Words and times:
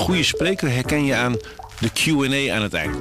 goede 0.00 0.22
spreker 0.22 0.70
herken 0.70 1.04
je 1.04 1.14
aan 1.14 1.36
de 1.80 1.90
Q&A 1.92 2.54
aan 2.54 2.62
het 2.62 2.74
eind. 2.74 2.96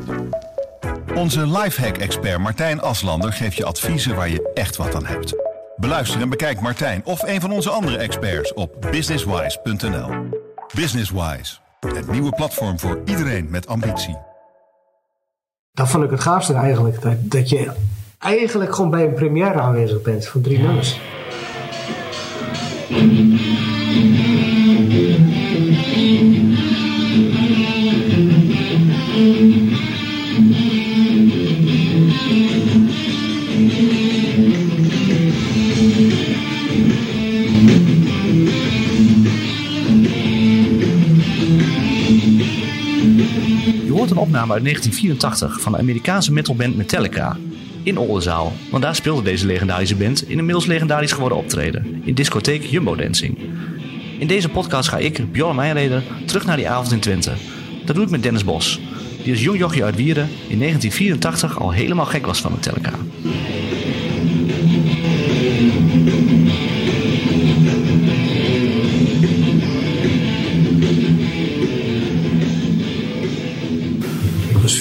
Onze 1.16 1.48
lifehack-expert 1.48 2.40
Martijn 2.40 2.82
Aslander 2.82 3.34
geeft 3.34 3.56
je 3.56 3.66
adviezen 3.66 4.16
waar 4.16 4.30
je 4.30 4.52
echt 4.54 4.76
wat 4.78 4.96
aan 4.96 5.06
hebt. 5.06 5.36
Beluister 5.76 6.22
en 6.22 6.30
bekijk 6.30 6.62
Martijn 6.62 7.02
of 7.06 7.22
een 7.24 7.42
van 7.42 7.52
onze 7.52 7.70
andere 7.70 7.98
experts 7.98 8.54
op 8.54 8.88
businesswise.nl. 8.92 10.10
Businesswise, 10.76 11.58
het 11.80 12.12
nieuwe 12.12 12.32
platform 12.32 12.80
voor 12.80 13.02
iedereen 13.06 13.50
met 13.50 13.68
ambitie. 13.68 14.18
Dat 15.72 15.90
vond 15.90 16.04
ik 16.04 16.10
het 16.10 16.20
gaafste 16.20 16.54
eigenlijk. 16.54 17.02
Dat, 17.02 17.16
dat 17.20 17.50
je 17.50 17.72
eigenlijk 18.20 18.76
gewoon 18.76 18.92
bij 18.92 19.04
een 19.04 19.14
première 19.14 19.60
aanwezig 19.60 20.02
bent 20.02 20.28
van 20.28 20.42
drie 20.42 20.60
nummers. 20.60 21.00
Een 44.10 44.18
opname 44.18 44.54
uit 44.54 44.64
1984 44.64 45.62
van 45.62 45.72
de 45.72 45.78
Amerikaanse 45.78 46.34
metalband 46.34 46.76
Metallica. 46.76 47.38
In 47.84 47.98
Oldenzaal, 47.98 48.54
want 48.72 48.84
daar 48.84 48.96
speelde 48.96 49.22
deze 49.22 49.46
legendarische 49.46 49.96
band 49.96 50.30
in 50.30 50.38
inmiddels 50.38 50.66
legendarisch 50.66 51.12
geworden 51.12 51.38
optreden. 51.38 52.02
In 52.06 52.14
discotheek 52.14 52.64
Jumbo 52.64 52.96
Dancing. 52.96 53.38
In 54.20 54.28
deze 54.28 54.50
podcast 54.50 54.90
ga 54.90 54.98
ik, 54.98 55.32
Bjorn 55.32 55.56
Meijreder, 55.56 56.04
terug 56.26 56.46
naar 56.46 56.56
die 56.56 56.70
avond 56.70 56.92
in 56.92 57.00
Twente. 57.00 57.32
Dat 57.86 57.96
doe 57.96 58.06
ik 58.06 58.12
met 58.12 58.24
Dennis 58.24 58.44
Bos, 58.44 58.80
die 59.24 59.32
als 59.32 59.44
jong 59.44 59.58
jochie 59.58 59.84
uit 59.84 59.96
Wieren 59.96 60.30
in 60.48 60.60
1984 60.60 61.60
al 61.60 61.72
helemaal 61.72 62.06
gek 62.06 62.26
was 62.26 62.42
van 62.42 62.52
Metallica. 62.52 62.92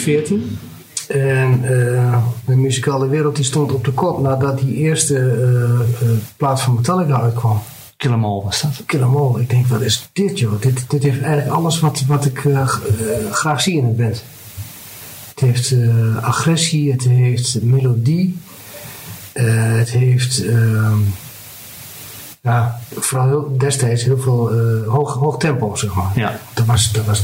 14. 0.09 0.59
En 1.09 1.65
eh, 1.65 2.19
de 2.45 2.57
muzikale 2.57 3.09
wereld 3.09 3.37
die 3.37 3.45
stond 3.45 3.73
op 3.73 3.85
de 3.85 3.93
kop 3.93 4.21
nadat 4.21 4.59
die 4.59 4.75
eerste 4.75 5.19
eh, 5.19 5.81
eh, 5.81 6.17
plaat 6.37 6.61
van 6.61 6.75
Metallica 6.75 7.21
uitkwam. 7.21 7.61
Kill 7.97 8.13
'em 8.13 8.25
all 8.25 8.43
was 8.45 8.61
dat. 8.61 8.83
Kill 8.87 9.03
'em 9.03 9.17
all. 9.17 9.41
Ik 9.41 9.51
denk, 9.51 9.67
wat 9.67 9.81
is 9.81 10.09
dit 10.13 10.39
joh? 10.39 10.61
Dit, 10.61 10.91
dit 10.91 11.03
heeft 11.03 11.21
eigenlijk 11.21 11.57
alles 11.57 11.81
wat, 11.81 12.05
wat 12.07 12.25
ik 12.25 12.49
graag 13.31 13.61
zie 13.61 13.77
in 13.77 13.85
een 13.85 13.97
band. 13.97 14.25
Het 15.29 15.41
heeft 15.41 15.75
agressie, 16.21 16.93
het 16.93 17.03
heeft 17.03 17.63
melodie, 17.63 18.39
het 19.33 19.91
heeft 19.91 20.45
ehm, 20.45 20.99
ja, 22.41 22.81
vooral 22.95 23.27
heel, 23.29 23.57
destijds 23.59 24.05
heel 24.05 24.19
veel 24.19 24.53
hoog, 24.87 25.15
hoog 25.15 25.37
tempo, 25.37 25.75
zeg 25.75 25.95
maar. 25.95 26.13
Ja. 26.15 26.41
Dat 26.55 26.67
was, 26.67 26.93
dat 26.93 27.05
was 27.05 27.23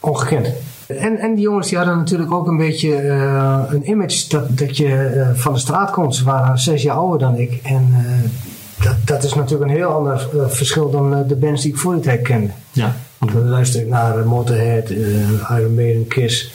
ongekend. 0.00 0.48
En, 0.96 1.18
en 1.18 1.34
die 1.34 1.44
jongens 1.44 1.68
die 1.68 1.76
hadden 1.76 1.96
natuurlijk 1.96 2.32
ook 2.32 2.46
een 2.46 2.56
beetje 2.56 2.94
eh, 2.94 3.62
een 3.68 3.90
image 3.90 4.28
dat, 4.28 4.58
dat 4.58 4.76
je 4.76 4.94
eh, 4.94 5.28
van 5.34 5.52
de 5.52 5.58
straat 5.58 5.90
komt. 5.90 6.14
Ze 6.14 6.24
waren 6.24 6.58
zes 6.58 6.82
jaar 6.82 6.96
ouder 6.96 7.18
dan 7.18 7.36
ik. 7.36 7.60
En 7.62 7.88
eh, 7.92 8.84
dat, 8.84 8.96
dat 9.04 9.24
is 9.24 9.34
natuurlijk 9.34 9.70
een 9.70 9.76
heel 9.76 9.88
ander 9.88 10.28
verschil 10.48 10.90
dan 10.90 11.26
de 11.26 11.36
bands 11.36 11.62
die 11.62 11.72
ik 11.72 11.78
voor 11.78 11.94
die 11.94 12.02
tijd 12.02 12.22
kende. 12.22 12.50
Ja. 12.72 12.96
Want 13.18 13.32
dan 13.32 13.48
luister 13.48 13.80
ik 13.80 13.88
naar 13.88 14.26
Motorhead, 14.26 14.90
Iron 14.90 15.74
Maiden, 15.74 16.06
Kiss. 16.06 16.52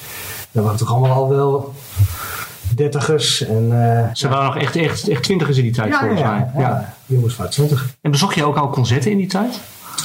Dat 0.51 0.63
waren 0.63 0.79
toch 0.79 0.91
allemaal 0.91 1.11
al 1.11 1.29
wel 1.29 1.73
dertigers. 2.75 3.45
En, 3.45 3.69
Ze 4.13 4.27
waren 4.27 4.45
nog 4.45 4.57
echt, 4.57 4.75
echt, 4.75 5.07
echt 5.07 5.23
twintigers 5.23 5.57
in 5.57 5.63
die 5.63 5.73
tijd 5.73 5.89
ja, 5.89 5.99
volgens 5.99 6.19
ja, 6.19 6.31
mij. 6.31 6.63
ja, 6.63 6.69
ja. 6.69 6.93
jongens 7.05 7.33
van 7.33 7.49
20. 7.49 7.95
En 8.01 8.11
bezocht 8.11 8.35
je 8.35 8.45
ook 8.45 8.57
al 8.57 8.69
concerten 8.69 9.11
in 9.11 9.17
die 9.17 9.27
tijd? 9.27 9.59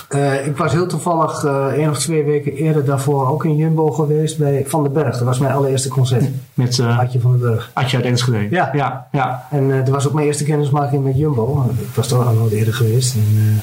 Eh, 0.08 0.46
ik 0.46 0.56
was 0.56 0.72
heel 0.72 0.86
toevallig 0.86 1.44
eh 1.44 1.66
één 1.66 1.90
of 1.90 1.98
twee 1.98 2.24
weken 2.24 2.52
eerder 2.52 2.84
daarvoor 2.84 3.28
ook 3.28 3.44
in 3.44 3.56
Jumbo 3.56 3.90
geweest 3.90 4.38
bij 4.38 4.64
Van 4.66 4.82
den 4.82 4.92
Berg. 4.92 5.12
Dat 5.16 5.22
was 5.26 5.38
mijn 5.38 5.52
allereerste 5.54 5.88
concert. 5.88 6.24
Met 6.54 6.78
eh 6.78 6.98
Adje 6.98 7.20
van 7.20 7.30
den 7.30 7.40
Berg. 7.40 7.70
Atje 7.74 7.96
uit 7.96 8.06
Enschede. 8.06 8.46
Ja. 8.50 8.70
ja, 8.72 9.06
ja. 9.12 9.46
En 9.50 9.68
dat 9.68 9.88
was 9.88 10.06
ook 10.06 10.12
mijn 10.12 10.26
eerste 10.26 10.44
kennismaking 10.44 11.04
met 11.04 11.16
Jumbo. 11.16 11.70
Ik 11.78 11.94
was 11.94 12.08
toch 12.08 12.26
al 12.26 12.32
nooit 12.32 12.52
eerder 12.52 12.74
geweest. 12.74 13.14
En, 13.14 13.60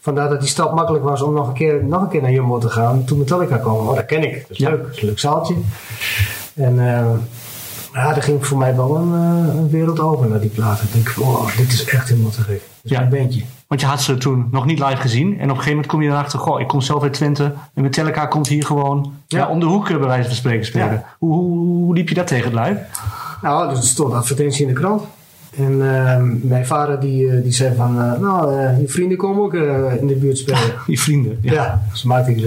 vandaar 0.00 0.28
dat 0.28 0.40
die 0.40 0.48
stap 0.48 0.74
makkelijk 0.74 1.04
was 1.04 1.22
om 1.22 1.34
nog 1.34 1.48
een, 1.48 1.54
keer, 1.54 1.84
nog 1.84 2.02
een 2.02 2.08
keer 2.08 2.22
naar 2.22 2.30
Jumbo 2.32 2.58
te 2.58 2.68
gaan. 2.68 3.04
Toen 3.04 3.18
Metallica 3.18 3.56
kwam. 3.56 3.74
Oh, 3.76 3.94
dat 3.94 4.06
ken 4.06 4.22
ik. 4.22 4.40
Dat 4.40 4.50
is 4.50 4.58
Ja. 4.58 4.68
leuk. 4.70 4.82
Dat 4.82 4.94
is 4.96 5.00
een 5.00 5.06
leuk 5.08 5.18
zaaltje. 5.18 5.54
En 6.54 6.74
ja, 7.94 8.14
er 8.16 8.22
ging 8.22 8.46
voor 8.46 8.58
mij 8.58 8.76
wel 8.76 8.96
een, 8.96 9.12
een 9.12 9.70
wereld 9.70 10.00
open 10.00 10.28
naar 10.28 10.40
die 10.40 10.50
platen. 10.50 10.86
Ik 10.86 10.92
denk, 10.92 11.14
oh, 11.18 11.56
dit 11.56 11.72
is 11.72 11.84
echt 11.84 12.08
helemaal 12.08 12.30
te 12.30 12.40
gek. 12.42 12.48
Dit 12.60 12.60
is 12.82 12.90
Ja. 12.90 12.98
mijn 12.98 13.10
bandje. 13.10 13.42
Want 13.70 13.82
je 13.82 13.88
had 13.88 14.02
ze 14.02 14.16
toen 14.16 14.48
nog 14.50 14.66
niet 14.66 14.78
live 14.78 14.96
gezien. 14.96 15.26
En 15.26 15.34
op 15.34 15.40
een 15.40 15.48
gegeven 15.48 15.70
moment 15.70 15.86
kom 15.86 16.02
je 16.02 16.08
erachter, 16.08 16.38
goh, 16.38 16.60
ik 16.60 16.68
kom 16.68 16.80
zelf 16.80 17.02
uit 17.02 17.12
Twente. 17.12 17.52
En 17.74 17.82
Metallica 17.82 18.26
komt 18.26 18.48
hier 18.48 18.64
gewoon 18.64 19.12
ja. 19.26 19.38
Ja. 19.38 19.48
om 19.48 19.60
de 19.60 19.66
hoek, 19.66 19.88
eh, 19.88 19.98
bij 19.98 20.06
wijze 20.06 20.26
van 20.26 20.36
spreken, 20.36 20.66
spelen. 20.66 20.92
Ja. 20.92 21.04
Hoe, 21.18 21.32
hoe, 21.32 21.58
hoe 21.58 21.94
liep 21.94 22.08
je 22.08 22.14
dat 22.14 22.26
tegen 22.26 22.44
het 22.44 22.54
lijf? 22.54 22.78
Nou, 23.42 23.68
dus 23.68 23.78
er 23.78 23.84
stond 23.84 24.12
advertentie 24.12 24.66
in 24.66 24.74
de 24.74 24.80
krant. 24.80 25.02
En 25.56 25.72
eh, 25.96 26.22
mijn 26.42 26.66
vader 26.66 27.00
die, 27.00 27.30
eh, 27.30 27.42
die 27.42 27.52
zei 27.52 27.74
van, 27.76 28.00
eh, 28.00 28.20
nou, 28.20 28.52
je 28.80 28.88
vrienden 28.88 29.18
komen 29.18 29.42
ook 29.42 29.54
in 30.00 30.06
de 30.06 30.14
buurt 30.14 30.38
spelen. 30.38 30.72
Je 30.86 30.98
vrienden. 30.98 31.38
Ja. 31.42 31.52
Ja, 31.52 31.82
zo 31.92 32.08
maakte 32.08 32.30
ik. 32.30 32.44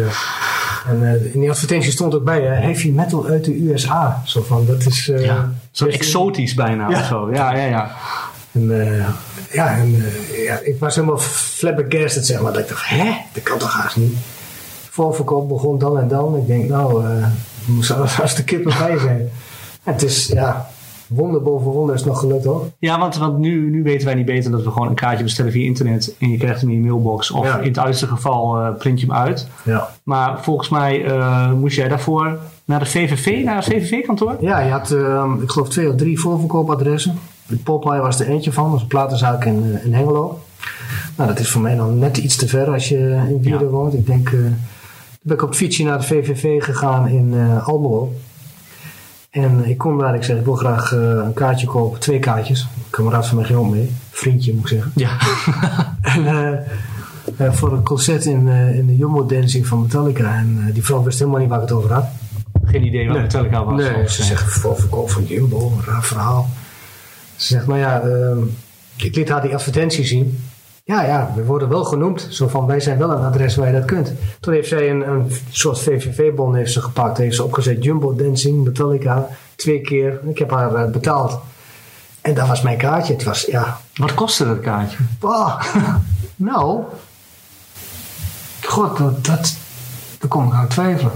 En 0.87 1.31
in 1.33 1.39
die 1.39 1.49
advertentie 1.49 1.91
stond 1.91 2.15
ook 2.15 2.23
bij, 2.23 2.41
heavy 2.41 2.89
metal 2.89 3.25
uit 3.25 3.45
de 3.45 3.71
USA. 3.71 4.21
Zo 4.25 4.41
van, 4.41 4.65
dat 4.65 4.85
is... 4.85 5.05
Ja. 5.05 5.51
Zo 5.71 5.85
exotisch 5.85 6.53
bijna 6.53 6.87
of 6.87 7.05
zo. 7.05 7.33
Ja, 7.33 7.55
ja, 7.55 7.65
ja. 7.65 7.91
En, 8.53 8.81
eh, 8.81 9.07
ja, 9.51 9.75
en 9.77 9.95
eh, 9.95 10.43
ja, 10.45 10.59
ik 10.63 10.79
was 10.79 10.95
helemaal 10.95 11.17
flabbergasted, 11.17 12.25
zeg 12.25 12.41
maar. 12.41 12.53
Dat 12.53 12.61
ik 12.61 12.67
dacht, 12.69 12.89
hè, 12.89 13.11
dat 13.33 13.43
kan 13.43 13.57
toch 13.57 13.73
haast 13.73 13.97
niet. 13.97 14.13
Voorverkoop 14.89 15.49
begon 15.49 15.79
dan 15.79 15.99
en 15.99 16.07
dan. 16.07 16.35
Ik 16.35 16.47
denk, 16.47 16.69
nou, 16.69 17.05
er 17.05 17.31
moest 17.65 17.89
er 17.89 17.95
als 18.21 18.35
de 18.35 18.43
kippen 18.43 18.73
bij 18.79 18.97
zijn. 18.97 19.29
En 19.83 19.93
het 19.93 20.03
is, 20.03 20.27
ja, 20.27 20.69
wonder 21.07 21.41
boven 21.41 21.71
wonder 21.71 21.95
is 21.95 22.03
nog 22.03 22.19
gelukt 22.19 22.45
hoor. 22.45 22.69
Ja, 22.79 22.99
want, 22.99 23.17
want 23.17 23.37
nu, 23.37 23.69
nu 23.69 23.83
weten 23.83 24.05
wij 24.05 24.15
niet 24.15 24.25
beter 24.25 24.51
dat 24.51 24.63
we 24.63 24.71
gewoon 24.71 24.87
een 24.87 24.95
kaartje 24.95 25.23
bestellen 25.23 25.51
via 25.51 25.65
internet. 25.65 26.15
En 26.19 26.29
je 26.29 26.37
krijgt 26.37 26.61
hem 26.61 26.69
in 26.69 26.75
je 26.75 26.81
mailbox. 26.81 27.31
Of 27.31 27.45
Ja. 27.45 27.57
in 27.59 27.67
het 27.67 27.77
uiterste 27.79 28.07
geval 28.07 28.73
print 28.73 28.99
je 28.99 29.05
hem 29.05 29.15
uit. 29.15 29.47
Ja. 29.63 29.89
Maar 30.03 30.43
volgens 30.43 30.69
mij 30.69 31.05
moest 31.59 31.75
jij 31.75 31.87
daarvoor 31.87 32.37
naar 32.65 32.79
de 32.79 32.85
VVV, 32.85 33.43
naar 33.43 33.55
het 33.55 33.65
VVV-kantoor? 33.65 34.35
Ja, 34.39 34.59
je 34.59 34.71
had, 34.71 34.91
ehm, 34.91 35.41
ik 35.41 35.49
geloof, 35.51 35.69
twee 35.69 35.89
of 35.89 35.95
drie 35.95 36.19
voorverkoopadressen. 36.19 37.19
De 37.47 37.55
Popeye 37.55 37.99
was 38.01 38.19
er 38.19 38.27
eentje 38.27 38.51
van, 38.53 38.65
dat 38.65 38.75
is 38.75 38.81
een 38.81 38.87
platenzaak 38.87 39.45
in, 39.45 39.63
eh, 39.75 39.85
in 39.85 39.93
Hengelo. 39.93 40.41
Nou, 41.17 41.29
dat 41.29 41.39
is 41.39 41.49
voor 41.49 41.61
mij 41.61 41.75
dan 41.75 41.99
net 41.99 42.17
iets 42.17 42.35
te 42.35 42.47
ver 42.47 42.67
als 42.69 42.89
je 42.89 42.97
in 43.29 43.41
Wierden 43.41 43.67
Ja. 43.67 43.73
woont. 43.73 43.93
Ik 43.93 44.05
denk, 44.05 44.27
eh, 44.27 44.33
toen 44.33 44.55
ben 45.21 45.35
ik 45.35 45.41
op 45.43 45.47
het 45.49 45.57
fietsje 45.57 45.83
naar 45.83 45.97
de 45.97 46.03
VVV 46.03 46.63
gegaan 46.63 47.07
in 47.07 47.33
eh, 47.33 47.67
Almelo. 47.67 48.13
En 49.29 49.65
ik 49.65 49.77
kom 49.77 49.99
daar, 49.99 50.15
ik 50.15 50.23
zeg, 50.23 50.37
ik 50.37 50.45
wil 50.45 50.55
graag 50.55 50.93
eh, 50.93 50.99
een 50.99 51.33
kaartje 51.33 51.67
kopen, 51.67 51.99
twee 51.99 52.19
kaartjes. 52.19 52.61
Een 52.61 52.67
kameraad 52.89 53.27
van 53.27 53.37
mij 53.37 53.45
ging 53.45 53.59
ook 53.59 53.69
mee, 53.69 53.91
vriendje 54.11 54.53
moet 54.53 54.61
ik 54.61 54.67
zeggen. 54.67 54.91
Ja. 54.95 55.17
En, 56.01 56.25
eh, 56.27 56.53
eh, 57.47 57.53
voor 57.53 57.71
een 57.73 57.83
concert 57.83 58.25
in, 58.25 58.49
eh, 58.49 58.77
in 58.77 58.85
de 58.87 58.95
Jumbo 58.95 59.25
Dancing 59.25 59.67
van 59.67 59.81
Metallica. 59.81 60.35
En 60.35 60.63
eh, 60.67 60.73
die 60.73 60.83
vrouw 60.83 61.03
wist 61.03 61.19
helemaal 61.19 61.39
niet 61.39 61.49
waar 61.49 61.61
ik 61.61 61.67
het 61.67 61.77
over 61.77 61.93
had. 61.93 62.05
Geen 62.65 62.85
idee 62.85 63.05
wat 63.05 63.13
Nee. 63.15 63.21
Metallica 63.25 63.63
was. 63.63 63.81
Nee, 63.81 64.09
ze 64.09 64.23
zegt 64.23 64.53
voorverkoop 64.53 65.09
van 65.11 65.23
Jumbo, 65.25 65.71
een 65.77 65.85
raar 65.85 66.03
verhaal. 66.03 66.49
Ze 67.35 67.53
zegt, 67.53 67.67
nou 67.67 67.79
ja, 67.79 68.01
ehm, 68.01 68.37
ik 68.97 69.15
liet 69.15 69.29
haar 69.29 69.41
die 69.41 69.53
advertentie 69.53 70.05
zien. 70.05 70.43
Ja, 70.85 71.03
ja, 71.05 71.31
we 71.35 71.43
worden 71.43 71.69
wel 71.69 71.83
genoemd. 71.83 72.27
Zo 72.29 72.47
van, 72.47 72.65
wij 72.65 72.79
zijn 72.79 72.97
wel 72.97 73.11
een 73.11 73.23
adres 73.23 73.55
waar 73.55 73.67
je 73.67 73.73
dat 73.73 73.85
kunt. 73.85 74.11
Toen 74.39 74.53
heeft 74.53 74.67
zij 74.67 74.89
een, 74.89 75.07
een 75.07 75.31
soort 75.49 75.79
VVV-bon 75.79 76.55
heeft 76.55 76.71
ze 76.71 76.81
gepakt. 76.81 77.17
Heeft 77.17 77.35
ze 77.35 77.43
opgezet, 77.43 77.83
Jumbo 77.83 78.15
Dancing, 78.15 78.63
Metallica, 78.63 79.27
twee 79.55 79.81
keer. 79.81 80.19
Ik 80.25 80.37
heb 80.37 80.51
haar 80.51 80.75
eh, 80.75 80.91
betaald. 80.91 81.39
En 82.21 82.33
dat 82.33 82.47
was 82.47 82.61
mijn 82.61 82.77
kaartje. 82.77 83.13
Het 83.13 83.23
was, 83.23 83.41
ja, 83.41 83.77
Wat 83.95 84.13
kostte 84.13 84.45
dat 84.45 84.59
kaartje? 84.59 84.97
bah, 85.19 85.63
nou, 86.35 86.83
god, 88.61 88.97
dat, 88.97 89.25
dat, 89.25 89.55
daar 90.19 90.29
kom 90.29 90.47
ik 90.47 90.53
aan 90.53 90.67
twijfelen. 90.67 91.11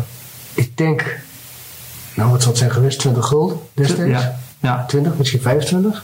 Ik 0.53 0.77
denk, 0.77 1.19
nou 2.13 2.31
wat 2.31 2.41
zal 2.41 2.49
het 2.49 2.59
zijn 2.59 2.71
geweest, 2.71 2.99
20 2.99 3.25
gulden 3.27 3.59
destijds? 3.73 4.21
Ja. 4.21 4.39
Ja. 4.59 4.85
20, 4.85 5.17
misschien 5.17 5.41
25? 5.41 6.03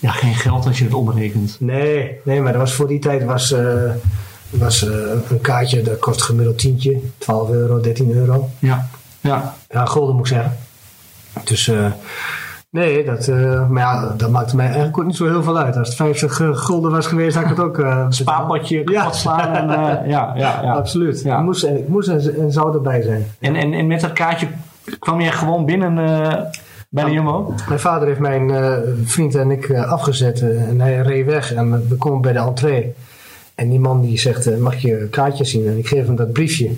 Ja, 0.00 0.10
geen 0.10 0.34
geld 0.34 0.66
als 0.66 0.78
je 0.78 0.84
het 0.84 0.94
omrekent. 0.94 1.56
Nee, 1.60 2.18
nee, 2.24 2.40
maar 2.40 2.52
dat 2.52 2.60
was 2.60 2.74
voor 2.74 2.88
die 2.88 2.98
tijd 2.98 3.24
was, 3.24 3.52
eh, 3.52 3.90
was 4.50 4.88
eh, 4.88 4.94
een 5.30 5.40
kaartje, 5.40 5.82
dat 5.82 5.98
kost 5.98 6.22
gemiddeld 6.22 6.58
tientje, 6.58 6.98
12 7.18 7.50
euro, 7.50 7.80
13 7.80 8.10
euro. 8.12 8.48
Ja. 8.58 8.88
Ja. 9.20 9.54
Ja, 9.68 9.84
gulden 9.84 10.16
moet 10.16 10.26
ik 10.26 10.32
zeggen. 10.32 10.56
Dus, 11.44 11.68
eh, 11.68 11.86
Nee, 12.70 13.04
dat, 13.04 13.26
maar 13.68 13.82
ja, 13.82 14.14
dat 14.16 14.30
maakte 14.30 14.56
mij 14.56 14.64
eigenlijk 14.64 14.98
ook 14.98 15.04
niet 15.04 15.16
zo 15.16 15.26
heel 15.26 15.42
veel 15.42 15.58
uit. 15.58 15.76
Als 15.76 15.88
het 15.88 15.96
50 15.96 16.40
eh, 16.40 16.56
gulden 16.56 16.90
was 16.90 17.06
geweest, 17.06 17.34
had 17.34 17.44
ik 17.44 17.50
het 17.50 17.60
ook... 17.60 17.78
eh 17.78 18.06
Spaarpotje 18.08 18.82
Ja. 18.84 19.00
kapot 19.00 19.14
slaan. 19.14 19.54
En, 19.54 19.68
ja, 20.08 20.32
ja, 20.36 20.60
ja. 20.62 20.72
Absoluut. 20.72 21.22
Ja. 21.22 21.38
Ik 21.38 21.44
moest, 21.44 21.64
ik 21.64 21.88
moest 21.88 22.08
en, 22.08 22.36
en 22.38 22.52
zou 22.52 22.74
erbij 22.74 23.02
zijn. 23.02 23.26
En, 23.38 23.56
en, 23.56 23.72
en 23.72 23.86
met 23.86 24.00
dat 24.00 24.12
kaartje 24.12 24.48
kwam 24.98 25.20
je 25.20 25.30
gewoon 25.30 25.64
binnen 25.64 25.98
bij 26.90 27.04
de 27.04 27.10
Jumbo? 27.10 27.54
Mijn 27.68 27.80
vader 27.80 28.08
heeft 28.08 28.20
mijn 28.20 28.50
eh, 28.50 28.76
vriend 29.04 29.34
en 29.34 29.50
ik 29.50 29.68
eh, 29.68 29.92
afgezet 29.92 30.40
eh, 30.40 30.68
en 30.68 30.80
hij 30.80 31.00
reed 31.00 31.26
weg 31.26 31.54
en 31.54 31.88
we 31.88 31.94
komen 31.94 32.20
bij 32.20 32.32
de 32.32 32.38
entree. 32.38 32.94
En 33.54 33.68
die 33.68 33.78
man 33.78 34.00
die 34.00 34.18
zegt, 34.18 34.58
mag 34.58 34.76
je 34.76 35.08
kaartje 35.10 35.44
zien? 35.44 35.66
En 35.66 35.78
ik 35.78 35.88
geef 35.88 36.06
hem 36.06 36.16
dat 36.16 36.32
briefje. 36.32 36.70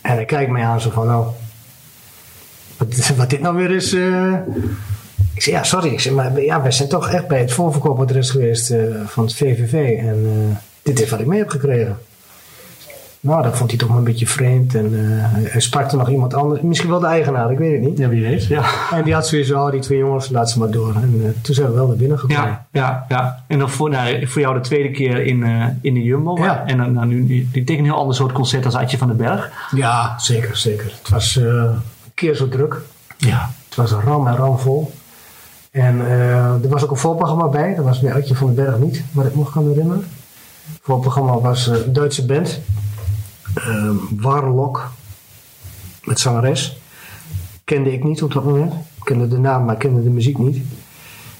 En 0.00 0.14
hij 0.14 0.24
kijkt 0.24 0.50
mij 0.50 0.64
aan 0.64 0.80
zo 0.80 0.90
van, 0.90 1.06
nou, 1.06 1.26
wat, 2.76 3.08
wat 3.16 3.30
dit 3.30 3.40
nou 3.40 3.56
weer 3.56 3.70
is. 3.70 3.92
Ik 5.34 5.42
zeg, 5.42 5.54
ja, 5.54 5.62
sorry. 5.62 5.92
Ik 5.92 6.10
maar 6.10 6.42
ja, 6.42 6.62
wij 6.62 6.70
zijn 6.70 6.88
toch 6.88 7.10
echt 7.10 7.28
bij 7.28 7.40
het 7.40 7.52
voorverkoopadres 7.52 8.30
geweest 8.30 8.74
van 9.04 9.24
het 9.24 9.34
VVV. 9.34 9.98
En 9.98 10.58
dit 10.82 11.00
is 11.00 11.10
wat 11.10 11.20
ik 11.20 11.26
mee 11.26 11.38
heb 11.38 11.48
gekregen. 11.48 11.98
Nou, 13.22 13.42
dat 13.42 13.56
vond 13.56 13.70
hij 13.70 13.78
toch 13.78 13.88
maar 13.88 13.98
een 13.98 14.04
beetje 14.04 14.26
vreemd. 14.26 14.74
En 14.74 14.84
eh, 14.84 15.50
hij- 15.50 15.60
sprak 15.60 15.90
er 15.90 15.98
nog 15.98 16.10
iemand 16.10 16.34
anders. 16.34 16.60
Misschien 16.60 16.90
wel 16.90 17.00
de 17.00 17.06
eigenaar, 17.06 17.50
ik 17.52 17.58
weet 17.58 17.72
het 17.72 17.80
niet. 17.88 17.98
Ja, 17.98 18.08
wie 18.08 18.22
weet. 18.22 18.46
Ja. 18.46 18.64
En 18.96 19.04
die 19.04 19.14
had 19.14 19.26
sowieso, 19.26 19.64
oh, 19.64 19.70
die 19.70 19.80
twee 19.80 19.98
jongens, 19.98 20.30
laat 20.30 20.50
ze 20.50 20.58
maar 20.58 20.70
door. 20.70 20.94
En 20.94 21.20
eh, 21.24 21.30
toen 21.42 21.54
zijn 21.54 21.68
we 21.68 21.74
wel 21.74 21.86
naar 21.86 21.96
binnen 21.96 22.18
gekomen. 22.18 22.44
Ja, 22.44 22.66
ja, 22.72 23.04
ja. 23.08 23.44
En 23.46 23.58
dan 23.58 23.70
voor, 23.70 23.90
nou, 23.90 24.26
voor 24.26 24.40
jou 24.40 24.54
de 24.54 24.60
tweede 24.60 24.90
keer 24.90 25.24
in, 25.26 25.42
eh, 25.44 25.66
in 25.80 25.94
de 25.94 26.02
Jumbo. 26.02 26.36
Ja. 26.38 26.66
En 26.66 26.76
dan 26.76 26.92
nou, 26.92 27.06
nu, 27.06 27.48
denk 27.52 27.68
een 27.68 27.84
heel 27.84 27.94
ander 27.94 28.14
soort 28.14 28.32
concert 28.32 28.64
als 28.64 28.74
Adje 28.74 28.98
van 28.98 29.08
den 29.08 29.16
Berg. 29.16 29.68
Ja, 29.74 30.18
zeker, 30.18 30.56
zeker. 30.56 30.92
Het 30.98 31.08
was 31.08 31.36
een 31.36 31.80
keer 32.14 32.34
zo 32.34 32.48
druk. 32.48 32.76
Ja. 33.16 33.50
Het 33.68 33.74
was 33.74 33.92
ram 33.92 34.26
en 34.26 34.36
ram 34.36 34.58
vol. 34.58 34.92
En 35.70 36.00
er 36.62 36.68
was 36.68 36.84
ook 36.84 36.90
een 36.90 36.96
voorprogramma 36.96 37.48
bij. 37.48 37.74
Dat 37.74 37.84
was 37.84 38.00
bij 38.00 38.14
Adje 38.14 38.34
van 38.34 38.54
den 38.54 38.64
Berg 38.64 38.78
niet, 38.78 39.02
wat 39.12 39.26
ik 39.26 39.36
nog 39.36 39.52
kan 39.52 39.68
herinneren. 39.68 40.04
Het 40.72 40.80
voorprogramma 40.82 41.40
was 41.40 41.66
een 41.66 41.92
Duitse 41.92 42.26
band. 42.26 42.60
Uh, 43.58 43.90
Warlock. 44.10 44.90
Met 46.04 46.20
zangeres. 46.20 46.80
Kende 47.64 47.92
ik 47.92 48.04
niet 48.04 48.22
op 48.22 48.32
dat 48.32 48.44
moment. 48.44 48.72
Ik 48.72 49.04
kende 49.04 49.28
de 49.28 49.38
naam, 49.38 49.64
maar 49.64 49.74
ik 49.74 49.80
kende 49.80 50.02
de 50.02 50.10
muziek 50.10 50.38
niet. 50.38 50.62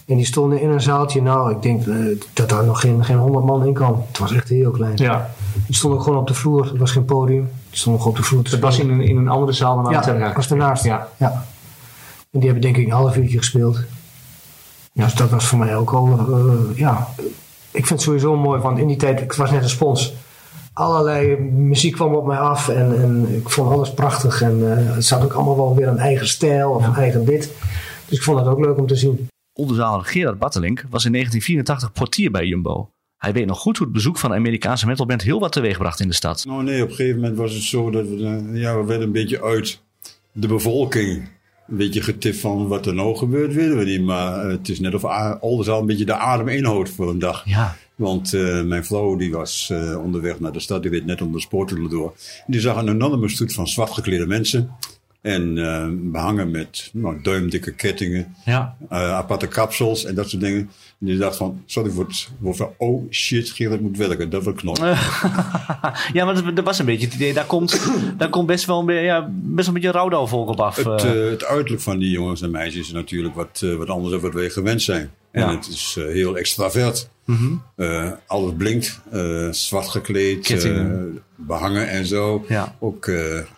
En 0.06 0.16
die 0.16 0.24
stonden 0.24 0.60
in 0.60 0.70
een 0.70 0.80
zaaltje. 0.80 1.22
Nou, 1.22 1.50
ik 1.50 1.62
denk 1.62 1.86
eh, 1.86 1.96
dat 2.32 2.48
daar 2.48 2.64
nog 2.64 2.80
geen, 2.80 3.04
geen 3.04 3.16
honderd 3.16 3.44
man 3.44 3.66
in 3.66 3.72
kan. 3.72 4.04
Het 4.08 4.18
was 4.18 4.32
echt 4.32 4.48
heel 4.48 4.70
klein. 4.70 4.92
ja. 4.96 5.30
Die 5.66 5.74
stonden 5.74 6.02
gewoon 6.02 6.18
op 6.18 6.26
de 6.26 6.34
vloer. 6.34 6.72
Er 6.72 6.78
was 6.78 6.90
geen 6.90 7.04
podium. 7.04 7.50
Die 7.68 7.78
stonden 7.78 8.02
gewoon 8.02 8.16
op 8.16 8.22
de 8.22 8.28
vloer. 8.28 8.42
Het 8.42 8.58
was 8.58 8.78
in 8.78 8.90
een, 8.90 9.00
in 9.00 9.16
een 9.16 9.28
andere 9.28 9.52
zaal 9.52 9.76
dan 9.76 9.86
aan 9.86 10.18
Ja, 10.18 10.26
het 10.26 10.36
was 10.36 10.50
ernaast. 10.50 10.84
Ja. 10.84 11.08
ja. 11.16 11.46
En 12.30 12.40
die 12.40 12.42
hebben 12.42 12.60
denk 12.60 12.76
ik 12.76 12.86
een 12.86 12.92
half 12.92 13.16
uurtje 13.16 13.38
gespeeld. 13.38 13.80
Ja, 14.92 15.04
dus 15.04 15.14
dat 15.14 15.30
was 15.30 15.46
voor 15.46 15.58
mij 15.58 15.76
ook 15.76 15.92
al, 15.92 16.18
eh, 16.18 16.78
ja. 16.78 17.08
Ik 17.70 17.86
vind 17.86 17.88
het 17.88 18.00
sowieso 18.00 18.36
mooi, 18.36 18.60
want 18.60 18.78
in 18.78 18.86
die 18.86 18.96
tijd, 18.96 19.20
het 19.20 19.36
was 19.36 19.50
net 19.50 19.62
een 19.62 19.68
spons. 19.68 20.14
Allerlei 20.80 21.36
muziek 21.40 21.94
kwam 21.94 22.14
op 22.14 22.26
mij 22.26 22.38
af 22.38 22.68
en, 22.68 23.02
en 23.02 23.34
ik 23.34 23.48
vond 23.48 23.70
alles 23.70 23.94
prachtig. 23.94 24.42
En 24.42 24.72
eh, 24.72 24.94
het 24.94 25.04
zat 25.04 25.22
ook 25.22 25.32
allemaal 25.32 25.56
wel 25.56 25.76
weer 25.76 25.88
een 25.88 25.98
eigen 25.98 26.28
stijl 26.28 26.70
of 26.70 26.86
een 26.86 26.94
eigen 26.94 27.24
dit. 27.24 27.52
Dus 28.08 28.18
ik 28.18 28.24
vond 28.24 28.38
het 28.38 28.48
ook 28.48 28.60
leuk 28.60 28.78
om 28.78 28.86
te 28.86 28.96
zien. 28.96 29.28
Onderzaal 29.52 30.00
Gerard 30.00 30.38
Battelink 30.38 30.84
was 30.90 31.04
in 31.04 31.12
1984 31.12 31.92
portier 31.92 32.30
bij 32.30 32.46
Jumbo. 32.46 32.90
Hij 33.16 33.32
weet 33.32 33.46
nog 33.46 33.58
goed 33.58 33.76
hoe 33.76 33.86
het 33.86 33.94
bezoek 33.94 34.18
van 34.18 34.30
de 34.30 34.36
Amerikaanse 34.36 34.86
metalband 34.86 35.22
heel 35.22 35.40
wat 35.40 35.52
teweegbracht 35.52 36.00
in 36.00 36.08
de 36.08 36.14
stad. 36.14 36.44
Nou 36.44 36.62
nee, 36.62 36.82
op 36.82 36.88
een 36.88 36.94
gegeven 36.94 37.20
moment 37.20 37.38
was 37.38 37.54
het 37.54 37.62
zo 37.62 37.90
dat 37.90 38.08
we, 38.08 38.24
eh, 38.24 38.60
ja, 38.60 38.76
we 38.76 38.84
werden 38.84 39.06
een 39.06 39.12
beetje 39.12 39.42
uit 39.42 39.80
de 40.32 40.46
bevolking. 40.46 41.28
Een 41.68 41.76
beetje 41.76 42.02
getipt 42.02 42.36
van 42.36 42.68
wat 42.68 42.86
er 42.86 42.94
nou 42.94 43.16
gebeurt, 43.16 43.54
weten 43.54 43.78
we 43.78 43.84
niet. 43.84 44.02
Maar 44.02 44.44
eh, 44.44 44.50
het 44.50 44.68
is 44.68 44.80
net 44.80 44.94
of 44.94 45.04
Oldenzaal 45.40 45.80
een 45.80 45.86
beetje 45.86 46.04
de 46.04 46.16
adem 46.16 46.48
inhoudt 46.48 46.90
voor 46.90 47.10
een 47.10 47.18
dag. 47.18 47.42
Ja. 47.44 47.76
Want 48.00 48.35
eh, 48.35 48.62
mijn 48.62 48.85
vrouw 48.85 49.17
die 49.17 49.32
was 49.32 49.69
eh, 49.73 50.02
onderweg 50.02 50.41
naar 50.41 50.52
de 50.52 50.61
stad, 50.61 50.82
die 50.82 50.91
reed 50.91 51.06
net 51.06 51.20
onder 51.20 51.37
de 51.37 51.47
spoortunnel 51.47 51.88
door. 51.88 52.14
Die 52.47 52.61
zag 52.61 52.76
een 52.76 52.88
enorme 52.88 53.29
stoet 53.29 53.52
van 53.52 53.69
zwart 53.69 53.91
geklede 53.91 54.26
mensen. 54.26 54.70
En 55.20 55.58
eh, 55.58 55.88
behangen 55.91 56.50
met 56.50 56.91
nou, 56.93 57.23
duimdikke 57.23 57.73
kettingen, 57.73 58.35
Ja. 58.44 58.76
aparte 58.91 59.47
kapsels 59.47 60.05
en 60.05 60.14
dat 60.14 60.31
soort 60.31 60.43
dingen. 60.43 60.70
En 61.00 61.06
die 61.06 61.19
dacht 61.19 61.37
van, 61.37 61.62
sorry 61.67 61.91
voor 61.91 62.05
het 62.05 62.29
woord 62.38 62.56
van, 62.56 62.70
oh 62.76 63.11
shit, 63.11 63.50
Gerard 63.50 63.81
moet 63.81 63.97
werken, 63.97 64.31
dat 64.31 64.44
wordt 64.44 64.61
knop. 64.61 64.76
ja, 66.12 66.25
maar 66.25 66.55
dat, 66.55 66.64
was 66.64 66.79
een 66.79 66.87
beetje 66.87 67.06
het 67.06 67.14
idee. 67.14 67.32
Daar 67.32 67.47
komt, 67.47 67.91
daar 68.19 68.29
komt 68.29 68.47
best, 68.47 68.64
wel 68.64 68.88
een, 68.88 69.02
ja, 69.02 69.29
best 69.31 69.67
wel 69.67 69.76
een 69.76 69.82
beetje 69.82 70.00
op 70.31 70.61
af. 70.61 70.76
Het, 70.76 71.02
het 71.02 71.44
uiterlijk 71.44 71.82
van 71.82 71.99
die 71.99 72.11
jongens 72.11 72.43
en 72.43 72.50
meisjes 72.50 72.87
is 72.87 72.93
natuurlijk 72.93 73.35
wat, 73.35 73.64
wat 73.79 73.88
anders 73.88 74.12
dan 74.12 74.20
wat 74.20 74.35
wij 74.35 74.50
gewend 74.50 74.82
zijn. 74.82 75.11
En 75.32 75.40
Ja. 75.40 75.46
Mhm. 75.46 75.56
het 75.56 75.66
is 75.68 75.94
eh, 75.98 76.04
heel 76.04 76.36
extravert. 76.36 77.08
Eh, 77.76 78.10
alles 78.26 78.52
blinkt, 78.56 79.00
eh, 79.10 79.48
zwart 79.50 79.88
gekleed, 79.88 80.50
eh, 80.50 80.86
behangen 81.36 81.88
en 81.88 82.06
zo. 82.06 82.44
Ja. 82.48 82.76
Ook 82.78 83.10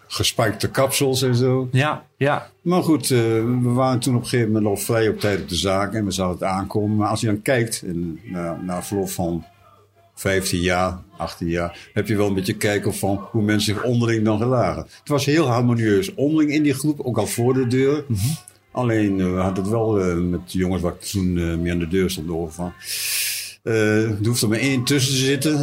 gespijkte 0.06 0.70
kapsels 0.70 1.22
en 1.22 1.34
zo. 1.34 1.69
ja, 1.72 2.04
ja. 2.16 2.50
Maar 2.62 2.82
goed, 2.82 3.08
we 3.08 3.60
waren 3.62 4.00
toen 4.00 4.14
op 4.14 4.22
een 4.22 4.28
gegeven 4.28 4.52
moment 4.52 4.70
al 4.70 4.76
vrij 4.76 5.08
op 5.08 5.20
tijd 5.20 5.40
op 5.42 5.48
de 5.48 5.54
zaak 5.56 5.94
en 5.94 6.04
we 6.04 6.10
zagen 6.10 6.32
het 6.32 6.42
aankomen. 6.42 6.96
Maar 6.96 7.08
als 7.08 7.20
je 7.20 7.26
dan 7.26 7.42
kijkt, 7.42 7.82
en 7.86 8.20
na, 8.24 8.58
na 8.62 8.82
verloop 8.82 9.10
van 9.10 9.44
15 10.14 10.60
jaar, 10.60 10.98
18 11.16 11.48
jaar, 11.48 11.78
heb 11.92 12.08
je 12.08 12.16
wel 12.16 12.26
een 12.26 12.34
beetje 12.34 12.56
kijken 12.56 12.94
van 12.94 13.28
hoe 13.30 13.42
mensen 13.42 13.74
zich 13.74 13.84
onderling 13.84 14.24
dan 14.24 14.38
gelagen. 14.38 14.82
Het 14.82 15.08
was 15.08 15.24
heel 15.26 15.46
harmonieus 15.46 16.14
onderling 16.14 16.52
in 16.52 16.62
die 16.62 16.74
groep, 16.74 17.00
ook 17.00 17.19
al 17.19 17.26
voor 17.26 17.54
de 17.54 17.66
deur. 17.66 18.04
Alleen 18.72 19.20
eh, 19.20 19.26
we 19.26 19.40
hadden 19.40 19.62
het 19.62 19.72
wel 19.72 20.00
eh, 20.00 20.16
met 20.16 20.50
de 20.50 20.58
jongens 20.58 20.82
waar 20.82 20.92
ik 20.92 21.00
toen 21.00 21.38
eh, 21.38 21.56
mee 21.56 21.72
aan 21.72 21.78
de 21.78 21.88
deur 21.88 22.10
stond 22.10 22.30
over 22.30 22.52
van. 22.54 22.72
er 23.62 24.26
hoeft 24.26 24.42
er 24.42 24.48
maar 24.48 24.58
één 24.58 24.84
tussen 24.84 25.14
te 25.14 25.20
zitten. 25.20 25.56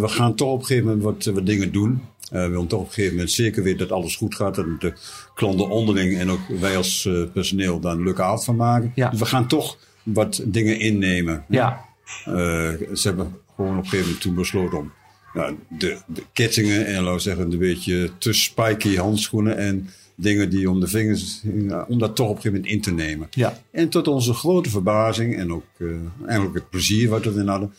We 0.00 0.08
gaan 0.08 0.34
toch 0.34 0.52
op 0.52 0.58
een 0.58 0.66
gegeven 0.66 0.86
moment 0.86 1.04
wat, 1.04 1.34
wat 1.34 1.46
dingen 1.46 1.72
doen. 1.72 2.02
We 2.30 2.48
willen 2.48 2.66
toch 2.66 2.80
op 2.80 2.86
een 2.86 2.92
gegeven 2.92 3.14
moment 3.14 3.32
zeker 3.32 3.62
weten 3.62 3.78
dat 3.78 3.92
alles 3.92 4.16
goed 4.16 4.34
gaat. 4.34 4.54
Dat 4.54 4.80
de 4.80 4.92
klanten 5.34 5.68
onderling 5.68 6.18
en 6.18 6.30
ook 6.30 6.40
wij 6.60 6.76
als 6.76 7.08
personeel 7.32 7.80
daar 7.80 7.92
een 7.92 8.02
leuke 8.02 8.22
avond 8.22 8.44
van 8.44 8.56
maken. 8.56 8.92
Ja. 8.94 9.10
Dus 9.10 9.18
we 9.18 9.26
gaan 9.26 9.48
toch 9.48 9.78
wat 10.02 10.42
dingen 10.44 10.78
innemen. 10.78 11.44
ja. 11.48 11.84
Ze 12.24 13.00
hebben 13.02 13.36
gewoon 13.56 13.70
op 13.70 13.84
een 13.84 13.84
gegeven 13.84 14.04
moment 14.04 14.20
toen 14.20 14.34
besloten 14.34 14.78
om 14.78 14.92
nou, 15.34 15.56
de, 15.68 15.98
de 16.06 16.22
kettingen 16.32 16.86
en 16.86 16.94
laten 16.94 17.12
we 17.12 17.18
zeggen 17.18 17.52
een 17.52 17.58
beetje 17.58 18.10
te 18.18 18.32
spiky 18.32 18.96
handschoenen 18.96 19.56
en 19.56 19.88
dingen 20.18 20.50
die 20.50 20.70
om 20.70 20.80
de 20.80 20.86
vingers, 20.88 21.40
hingen, 21.42 21.88
om 21.88 21.98
dat 21.98 22.16
toch 22.16 22.28
op 22.28 22.36
een 22.36 22.40
gegeven 22.42 22.56
moment 22.60 22.74
in 22.76 22.80
te 22.80 22.92
nemen. 23.02 23.26
Ja. 23.30 23.52
En 23.70 23.88
tot 23.88 24.08
onze 24.08 24.32
grote 24.34 24.70
verbazing 24.70 25.36
en 25.36 25.52
ook 25.52 25.64
eh, 25.78 25.86
eigenlijk 26.26 26.54
het 26.54 26.70
plezier 26.70 27.08
wat 27.08 27.24
we 27.24 27.30
erin 27.30 27.48
hadden, 27.48 27.72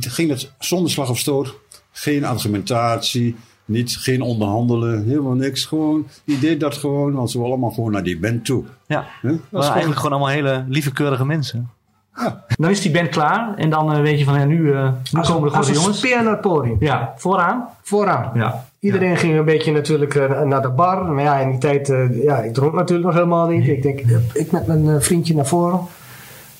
ging 0.00 0.30
het 0.30 0.50
zonder 0.58 0.90
slag 0.90 1.10
of 1.10 1.18
stoot. 1.18 1.54
Geen 1.92 2.24
argumentatie, 2.24 3.36
niet, 3.64 3.96
geen 3.96 4.22
onderhandelen, 4.22 5.04
helemaal 5.04 5.34
niks. 5.34 5.64
Gewoon, 5.64 6.06
die 6.24 6.38
deed 6.38 6.60
dat 6.60 6.74
gewoon, 6.76 7.12
want 7.12 7.30
ze 7.30 7.36
wilden 7.38 7.54
allemaal 7.56 7.74
gewoon 7.74 7.92
naar 7.92 8.02
die 8.02 8.18
band 8.18 8.44
toe. 8.44 8.64
ja. 8.86 9.06
We 9.22 9.28
Dat 9.28 9.36
is 9.38 9.42
waren 9.50 9.68
eigenlijk 9.70 10.00
gewoon 10.00 10.12
allemaal 10.18 10.34
hele 10.34 10.64
lieve, 10.68 10.92
keurige 10.92 11.24
mensen. 11.24 11.70
Ja. 12.16 12.44
Dan 12.56 12.70
is 12.70 12.80
die 12.80 12.90
band 12.90 13.08
klaar 13.08 13.54
en 13.56 13.70
dan 13.70 13.92
eh, 13.92 14.00
weet 14.00 14.18
je 14.18 14.24
van 14.24 14.38
ja, 14.38 14.44
nu, 14.44 14.72
eh, 14.72 14.92
nu 15.12 15.18
Als, 15.18 15.28
komen 15.28 15.50
de 15.50 15.56
als 15.56 15.66
grote 15.66 15.68
een 15.68 15.74
jongens. 15.74 15.98
speer 15.98 16.22
naar 16.22 16.32
het 16.32 16.40
podium. 16.40 16.76
Ja, 16.80 17.12
vooraan. 17.16 17.68
Vooraan. 17.82 18.30
Ja. 18.34 18.68
Iedereen 18.82 19.16
ging 19.16 19.38
een 19.38 19.44
beetje 19.44 19.72
natuurlijk 19.72 20.14
eh, 20.14 20.40
naar 20.40 20.62
de 20.62 20.68
bar. 20.68 21.04
Maar 21.04 21.24
ja, 21.24 21.38
in 21.38 21.50
die 21.50 21.58
tijd, 21.58 21.88
eh, 21.90 22.22
ja, 22.22 22.38
ik 22.38 22.54
dronk 22.54 22.74
natuurlijk 22.74 23.06
nog 23.06 23.14
helemaal 23.14 23.48
niet. 23.48 23.68
Ik 23.68 23.82
denk, 23.82 24.00
ik 24.32 24.52
met 24.52 24.66
mijn 24.66 24.88
eh, 24.88 25.00
vriendje 25.00 25.34
naar 25.34 25.46
voren. 25.46 25.80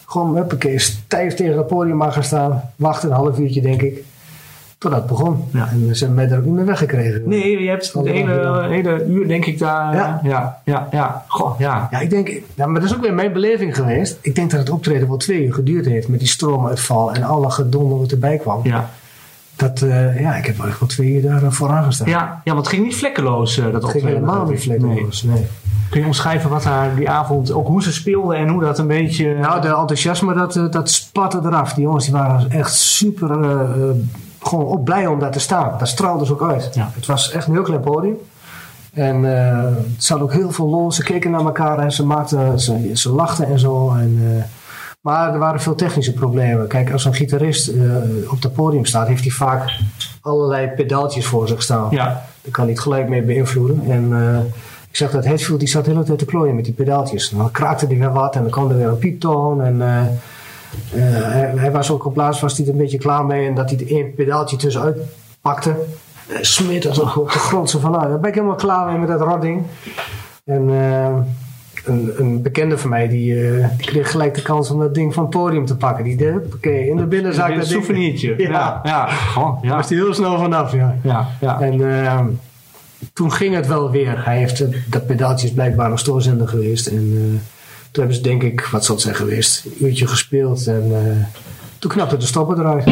Gewoon, 0.06 0.36
huppakee, 0.36 0.78
stijf 0.78 1.34
tegen 1.34 1.56
het 1.56 1.66
podium 1.66 1.96
maar 1.96 2.12
gaan 2.12 2.24
staan. 2.24 2.62
Wachten 2.76 3.08
een 3.08 3.14
half 3.14 3.38
uurtje, 3.38 3.60
denk 3.60 3.82
ik. 3.82 4.04
Totdat 4.78 5.00
het 5.00 5.08
begon. 5.08 5.44
Ja. 5.52 5.68
En 5.68 5.96
ze 5.96 6.04
hebben 6.04 6.14
mij 6.14 6.28
daar 6.28 6.38
ook 6.38 6.44
niet 6.44 6.54
meer 6.54 6.64
weggekregen. 6.64 7.22
Nee, 7.24 7.62
je 7.62 7.68
hebt 7.68 7.92
de 7.92 8.10
hele, 8.10 8.66
hele 8.68 9.04
uur 9.04 9.28
denk 9.28 9.46
ik 9.46 9.58
daar. 9.58 9.94
Ja. 9.94 10.20
Ja, 10.22 10.30
ja, 10.30 10.60
ja. 10.64 10.88
ja. 10.90 11.24
Goh, 11.28 11.58
ja. 11.58 11.88
Ja, 11.90 12.00
ik 12.00 12.10
denk, 12.10 12.28
ja, 12.54 12.66
maar 12.66 12.80
dat 12.80 12.90
is 12.90 12.96
ook 12.96 13.02
weer 13.02 13.14
mijn 13.14 13.32
beleving 13.32 13.76
geweest. 13.76 14.18
Ik 14.20 14.34
denk 14.34 14.50
dat 14.50 14.60
het 14.60 14.70
optreden 14.70 15.08
wel 15.08 15.16
twee 15.16 15.44
uur 15.44 15.54
geduurd 15.54 15.86
heeft 15.86 16.08
met 16.08 16.18
die 16.18 16.28
stroomuitval 16.28 17.12
en 17.12 17.22
alle 17.22 17.50
gedonder 17.50 17.98
wat 17.98 18.10
erbij 18.10 18.36
kwam. 18.36 18.60
Ja. 18.62 18.90
Dat, 19.62 19.82
eh, 19.82 20.20
ja, 20.20 20.34
ik 20.34 20.46
heb 20.46 20.56
wel 20.56 20.66
echt 20.66 20.80
wel 20.80 20.88
twee 20.88 21.10
uur 21.10 21.22
daar 21.22 21.42
eh, 21.42 21.50
vooraan 21.50 21.84
gestaan. 21.84 22.08
Ja, 22.08 22.40
ja, 22.44 22.52
want 22.52 22.66
het 22.66 22.68
ging 22.74 22.84
niet 22.84 22.96
vlekkeloos, 22.96 23.58
eh, 23.58 23.64
dat 23.64 23.82
Het 23.82 23.90
ging 23.90 24.04
helemaal 24.04 24.46
niet 24.46 24.62
vlekkeloos. 24.62 25.22
Nee. 25.22 25.46
Kun 25.90 26.00
je 26.00 26.06
omschrijven 26.06 26.50
wat 26.50 26.62
daar 26.62 26.94
die 26.94 27.10
avond, 27.10 27.52
ook 27.52 27.66
hoe 27.66 27.82
ze 27.82 27.92
speelden 27.92 28.36
en 28.36 28.48
hoe 28.48 28.62
dat 28.62 28.78
een 28.78 28.86
beetje... 28.86 29.34
Nou, 29.34 29.60
de 29.60 29.68
enthousiasme, 29.68 30.34
dat, 30.34 30.72
dat 30.72 30.90
spatte 30.90 31.40
eraf. 31.44 31.74
Die 31.74 31.84
jongens 31.84 32.04
die 32.04 32.14
waren 32.14 32.50
echt 32.50 32.74
super 32.74 33.28
gewoon 34.40 34.64
op 34.64 34.84
blij 34.84 35.06
om 35.06 35.18
daar 35.18 35.30
te 35.30 35.38
staan. 35.38 35.78
Dat 35.78 35.88
straalde 35.88 36.26
ze 36.26 36.32
ook 36.32 36.50
uit. 36.50 36.70
Ja. 36.74 36.90
Het 36.94 37.06
was 37.06 37.30
echt 37.30 37.46
een 37.46 37.52
heel 37.52 37.62
klein 37.62 37.80
podium. 37.80 38.16
En 38.92 39.36
eh 39.36 39.64
het 39.64 40.04
zat 40.04 40.20
ook 40.20 40.32
heel 40.32 40.50
veel 40.50 40.68
lol. 40.68 40.92
Ze 40.92 41.02
keken 41.02 41.30
naar 41.30 41.44
elkaar 41.44 41.78
en 41.78 41.92
ze, 41.92 42.06
maakten, 42.06 42.60
ze, 42.60 42.90
ze 42.94 43.10
lachten 43.12 43.46
en 43.46 43.58
zo. 43.58 43.90
En, 43.90 44.44
maar 45.02 45.32
er 45.32 45.38
waren 45.38 45.60
veel 45.60 45.74
technische 45.74 46.12
problemen. 46.12 46.68
Kijk, 46.68 46.92
als 46.92 47.04
een 47.04 47.14
gitarist 47.14 47.68
eh, 47.68 47.84
op 48.30 48.42
het 48.42 48.52
podium 48.52 48.84
staat, 48.84 49.06
heeft 49.08 49.22
hij 49.22 49.30
vaak 49.30 49.70
allerlei 50.20 50.68
pedaaltjes 50.68 51.26
voor 51.26 51.48
zich 51.48 51.62
staan. 51.62 51.88
ja, 51.90 52.04
Daar 52.42 52.50
kan 52.52 52.64
hij 52.64 52.72
het 52.72 52.82
gelijk 52.82 53.08
mee 53.08 53.22
beïnvloeden. 53.22 53.82
En 53.90 54.12
eh, 54.12 54.38
Ik 54.90 54.96
zag 54.96 55.10
dat 55.10 55.24
Hetfield 55.24 55.58
die 55.58 55.68
zat 55.68 55.84
de 55.84 55.90
hele 55.90 56.04
tijd 56.04 56.18
te 56.18 56.24
klooien 56.24 56.54
met 56.54 56.64
die 56.64 56.74
pedaaltjes. 56.74 57.30
Dan 57.30 57.50
kraakte 57.50 57.86
hij 57.86 57.98
weer 57.98 58.12
wat 58.12 58.34
en 58.34 58.42
dan 58.42 58.50
kwam 58.50 58.70
er 58.70 58.76
weer 58.76 58.86
een 58.88 58.98
pieptoon. 58.98 59.62
En 59.62 59.82
eh, 59.82 60.02
hij, 61.00 61.52
hij 61.56 61.72
was 61.72 61.90
ook 61.90 62.04
op 62.04 62.14
plaats 62.14 62.40
was 62.40 62.56
hij 62.56 62.66
er 62.66 62.72
een 62.72 62.78
beetje 62.78 62.98
klaar 62.98 63.24
mee. 63.24 63.48
En 63.48 63.54
dat 63.54 63.70
hij 63.70 63.78
er 63.78 63.90
één 63.90 64.14
pedaaltje 64.14 64.56
tussenuit 64.56 64.96
pakte. 65.40 65.74
Smeert 66.40 66.82
dat 66.82 67.16
op 67.16 67.32
de 67.32 67.38
grond. 67.38 67.70
Zo 67.70 67.78
van, 67.78 67.90
nou, 67.90 68.08
daar 68.08 68.20
ben 68.20 68.28
ik 68.28 68.34
helemaal 68.34 68.56
klaar 68.56 68.86
mee 68.86 68.98
met 68.98 69.08
dat 69.08 69.20
rodding. 69.20 69.62
En 70.44 70.68
een, 71.84 72.12
een 72.18 72.31
bekende 72.52 72.78
van 72.78 72.90
mij, 72.90 73.08
die, 73.08 73.48
eh, 73.48 73.68
die 73.76 73.86
kreeg 73.86 74.10
gelijk 74.10 74.34
de 74.34 74.42
kans 74.42 74.70
om 74.70 74.78
dat 74.78 74.94
ding 74.94 75.14
van 75.14 75.22
het 75.22 75.32
podium 75.32 75.66
te 75.66 75.76
pakken. 75.76 76.04
Die 76.04 76.16
deed, 76.16 76.54
oké, 76.54 76.70
in 76.70 76.96
de 76.96 77.06
binnenzak 77.06 77.50
Een 77.50 77.66
souvenirtje. 77.66 78.34
Ja. 78.42 78.80
Ja, 78.82 79.08
ja. 79.34 79.58
Daar 79.62 79.76
was 79.76 79.88
hij 79.88 79.98
heel 79.98 80.14
snel 80.14 80.38
vanaf, 80.38 80.72
ja. 80.72 80.96
Ja, 81.02 81.28
ja. 81.40 81.60
En 81.60 82.04
ehm, 82.04 82.26
toen 83.12 83.32
ging 83.32 83.54
het 83.54 83.66
wel 83.66 83.90
weer. 83.90 84.24
Hij 84.24 84.38
heeft, 84.38 84.60
eh, 84.60 84.68
dat 84.86 85.06
pedaaltje 85.06 85.46
is 85.46 85.52
blijkbaar 85.52 85.88
nog 85.88 85.98
stoorzender 85.98 86.48
geweest. 86.48 86.86
En 86.86 86.96
eh, 86.96 87.40
toen 87.90 88.04
hebben 88.04 88.14
ze 88.14 88.22
denk 88.22 88.42
ik, 88.42 88.60
wat 88.60 88.84
zal 88.84 88.94
het 88.94 89.04
zijn 89.04 89.16
geweest, 89.16 89.64
een 89.64 89.86
uurtje 89.86 90.06
gespeeld. 90.06 90.66
En 90.66 90.92
toen 91.78 91.90
knapte 91.90 92.16
de 92.16 92.26
stoppen 92.26 92.58
eruit. 92.58 92.84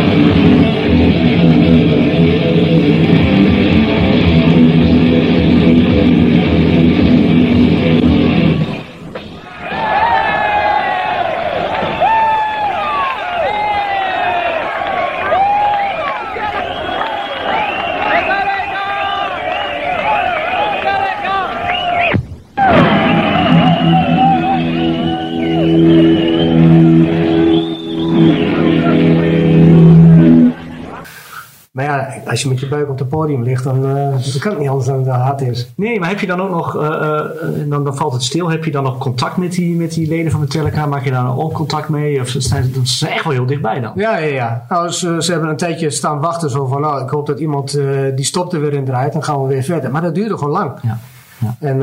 Ja, 32.00 32.30
als 32.30 32.42
je 32.42 32.48
met 32.48 32.60
je 32.60 32.68
buik 32.68 32.88
op 32.88 32.98
het 32.98 33.08
podium 33.08 33.42
ligt, 33.42 33.64
dan, 33.64 33.76
eh, 33.76 33.94
dan 33.94 34.40
kan 34.40 34.50
het 34.50 34.60
niet 34.60 34.68
anders 34.68 34.86
dan 34.86 35.04
dat 35.04 35.14
het 35.14 35.22
hard 35.22 35.40
is. 35.40 35.72
Nee, 35.74 36.00
maar 36.00 36.08
heb 36.08 36.20
je 36.20 36.26
dan 36.26 36.40
ook 36.40 36.50
nog, 36.50 36.76
eh, 36.76 36.86
eh, 36.86 37.24
dan, 37.68 37.84
dan 37.84 37.96
valt 37.96 38.12
het 38.12 38.22
stil, 38.22 38.50
heb 38.50 38.64
je 38.64 38.70
dan 38.70 38.82
nog 38.82 38.98
contact 38.98 39.36
met 39.36 39.52
die, 39.52 39.76
met 39.76 39.92
die 39.92 40.08
leden 40.08 40.30
van 40.30 40.40
Metallica? 40.40 40.86
Maak 40.86 41.04
je 41.04 41.10
daar 41.10 41.38
ook 41.38 41.52
contact 41.52 41.88
mee? 41.88 42.20
Of 42.20 42.28
zijn 42.38 42.64
ze, 42.64 42.80
zijn 42.84 43.12
echt 43.12 43.24
wel 43.24 43.32
heel 43.32 43.46
dichtbij 43.46 43.80
dan? 43.80 43.92
Ja, 43.94 44.16
ja, 44.16 44.26
ja. 44.26 44.64
Nou, 44.68 44.88
ze, 44.88 45.16
ze 45.22 45.32
hebben 45.32 45.50
een 45.50 45.56
tijdje 45.56 45.90
staan 45.90 46.20
wachten. 46.20 46.50
Zo 46.50 46.66
van, 46.66 46.80
nou, 46.80 47.02
ik 47.02 47.10
hoop 47.10 47.26
dat 47.26 47.40
iemand 47.40 47.78
die 48.14 48.24
stopt 48.24 48.52
er 48.52 48.60
weer 48.60 48.72
in 48.72 48.84
draait. 48.84 49.12
Dan 49.12 49.24
gaan 49.24 49.42
we 49.42 49.48
weer 49.48 49.62
verder. 49.62 49.90
Maar 49.90 50.02
dat 50.02 50.14
duurde 50.14 50.38
gewoon 50.38 50.52
lang. 50.52 50.72
Ja. 50.82 50.98
Ja. 51.38 51.56
En 51.60 51.78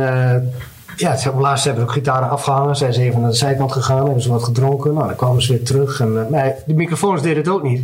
ja, 0.95 1.15
hebben, 1.15 1.41
laatst 1.41 1.65
hebben 1.65 1.83
ze 1.83 1.89
ook 1.89 1.95
gitaren 1.95 2.29
afgehangen. 2.29 2.75
Zijn 2.75 2.93
ze 2.93 3.01
even 3.01 3.21
naar 3.21 3.29
de 3.29 3.35
zijkant 3.35 3.71
gegaan. 3.71 4.05
Hebben 4.05 4.21
ze 4.21 4.29
wat 4.29 4.43
gedronken. 4.43 4.93
Nou, 4.93 5.07
dan 5.07 5.15
kwamen 5.15 5.41
ze 5.41 5.51
weer 5.53 5.63
terug. 5.63 5.99
En, 5.99 6.27
de 6.65 6.73
microfoons 6.73 7.21
deden 7.21 7.37
het 7.37 7.49
ook 7.49 7.63
niet. 7.63 7.81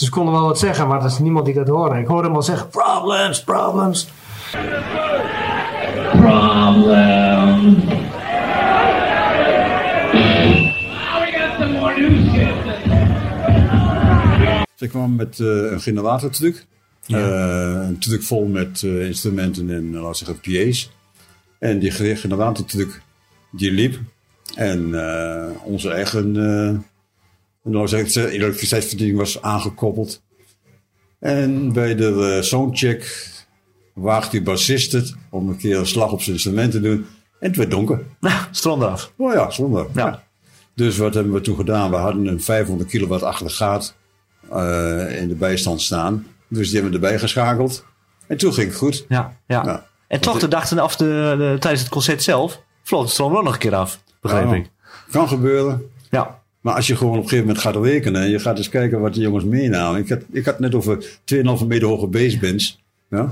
Dus 0.00 0.08
ze 0.08 0.14
konden 0.14 0.34
wel 0.34 0.44
wat 0.46 0.58
zeggen. 0.58 0.88
Maar 0.88 1.00
er 1.00 1.06
is 1.06 1.18
niemand 1.18 1.44
die 1.44 1.54
dat 1.54 1.68
hoorde. 1.68 1.98
Ik 1.98 2.06
hoorde 2.06 2.22
hem 2.22 2.32
wel 2.32 2.42
zeggen, 2.42 2.68
problems, 2.68 3.44
problems. 3.44 4.08
Ze 14.74 14.86
kwam 14.88 15.14
met 15.16 15.40
eh, 15.40 15.46
een 15.46 15.80
generatordruk. 15.80 16.66
Eh, 17.06 17.86
een 17.88 17.98
truck 17.98 18.22
vol 18.22 18.46
met 18.46 18.82
eh, 18.82 19.06
instrumenten 19.06 19.70
en 19.70 19.84
uh, 19.84 20.02
laten 20.02 20.26
we 20.26 20.32
zeggen 20.32 20.40
PA's. 20.40 20.90
En 21.58 21.78
die 21.78 21.90
ge- 21.90 22.16
generatordruk 22.16 23.00
die 23.50 23.72
liep. 23.72 23.98
En 24.54 24.94
onze 25.64 25.90
eigen 25.90 26.34
uh, 27.64 27.72
nou 27.72 27.88
zeg 27.88 28.00
ik, 28.00 28.06
het, 28.06 28.16
elektriciteitsverdiening 28.16 29.18
was 29.18 29.42
aangekoppeld. 29.42 30.22
En 31.18 31.72
bij 31.72 31.94
de 31.94 32.34
uh, 32.36 32.42
soundcheck 32.42 33.28
waagt 33.94 34.30
die 34.30 34.42
bassist 34.42 34.92
het 34.92 35.14
om 35.30 35.48
een 35.48 35.56
keer 35.56 35.78
een 35.78 35.86
slag 35.86 36.12
op 36.12 36.22
zijn 36.22 36.34
instrument 36.34 36.72
te 36.72 36.80
doen. 36.80 37.06
En 37.40 37.48
het 37.48 37.56
werd 37.56 37.70
donker. 37.70 38.04
Ja, 38.20 38.48
strand 38.50 38.82
af. 38.82 39.12
Oh 39.16 39.32
ja, 39.32 39.50
zonde. 39.50 39.86
Ja. 39.94 40.22
Dus 40.74 40.96
wat 40.96 41.14
hebben 41.14 41.32
we 41.32 41.40
toen 41.40 41.56
gedaan? 41.56 41.90
We 41.90 41.96
hadden 41.96 42.26
een 42.26 42.42
500 42.42 42.90
kilowatt 42.90 43.22
aggregaat 43.22 43.94
uh, 44.52 45.20
in 45.20 45.28
de 45.28 45.34
bijstand 45.34 45.82
staan. 45.82 46.26
Dus 46.48 46.70
die 46.70 46.80
hebben 46.80 47.00
we 47.00 47.06
erbij 47.06 47.18
geschakeld. 47.18 47.84
En 48.26 48.36
toen 48.36 48.52
ging 48.52 48.68
het 48.68 48.76
goed. 48.76 49.04
Ja, 49.08 49.36
ja. 49.46 49.64
Ja. 49.64 49.86
En 50.08 50.20
toch 50.20 50.38
de 50.38 50.48
dag 50.48 50.78
af 50.78 50.96
de, 50.96 51.34
de, 51.38 51.56
tijdens 51.58 51.82
het 51.82 51.90
concert 51.90 52.22
zelf 52.22 52.62
vloog 52.82 53.04
de 53.04 53.10
stroom 53.10 53.32
wel 53.32 53.42
nog 53.42 53.52
een 53.52 53.58
keer 53.58 53.74
af, 53.74 54.00
begreep 54.20 54.44
Ja. 54.44 54.54
ik. 54.54 54.70
Kan 55.10 55.28
gebeuren. 55.28 55.90
Ja, 56.10 56.39
Maar 56.60 56.74
als 56.74 56.86
je 56.86 56.96
gewoon 56.96 57.16
op 57.16 57.22
een 57.22 57.28
gegeven 57.28 57.46
moment 57.46 57.64
gaat 57.64 57.84
rekenen 57.84 58.22
en 58.22 58.30
je 58.30 58.38
gaat 58.38 58.56
eens 58.56 58.68
kijken 58.68 59.00
wat 59.00 59.14
de 59.14 59.20
jongens 59.20 59.44
meenamen. 59.44 60.00
Ik 60.00 60.08
had, 60.08 60.18
ik 60.32 60.44
had 60.44 60.58
net 60.60 60.74
over 60.74 61.04
2,5 61.34 61.66
meter 61.66 61.88
hoge 61.88 62.06
basebands. 62.06 62.82
Ja? 63.10 63.30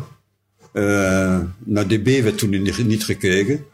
Eh, 0.73 1.41
naar 1.59 1.87
dB 1.87 2.23
werd 2.23 2.39
toen 2.39 2.51
niet, 2.51 2.87
niet 2.87 3.05
gekeken. 3.05 3.65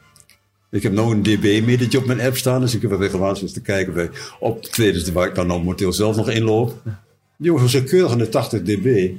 Ik 0.70 0.82
heb 0.82 0.92
nou 0.92 1.12
een 1.14 1.22
dB-metertje 1.22 1.98
op 1.98 2.06
mijn 2.06 2.20
app 2.20 2.36
staan, 2.36 2.60
dus 2.60 2.74
ik 2.74 2.82
heb 2.82 2.90
er 2.90 2.98
regelmatig 2.98 3.42
eens 3.42 3.52
te 3.52 3.60
kijken 3.60 3.94
bij 3.94 4.10
optredens 4.40 5.12
waar 5.12 5.28
ik 5.28 5.34
dan 5.34 5.46
nou 5.46 5.58
momenteel 5.60 5.92
zelf 5.92 6.16
nog 6.16 6.30
inloop. 6.30 6.80
Die 6.84 7.46
jongens 7.46 7.70
zijn 7.72 7.84
keurig 7.84 8.12
aan 8.12 8.18
de 8.18 8.28
80 8.28 8.62
dB. 8.62 9.10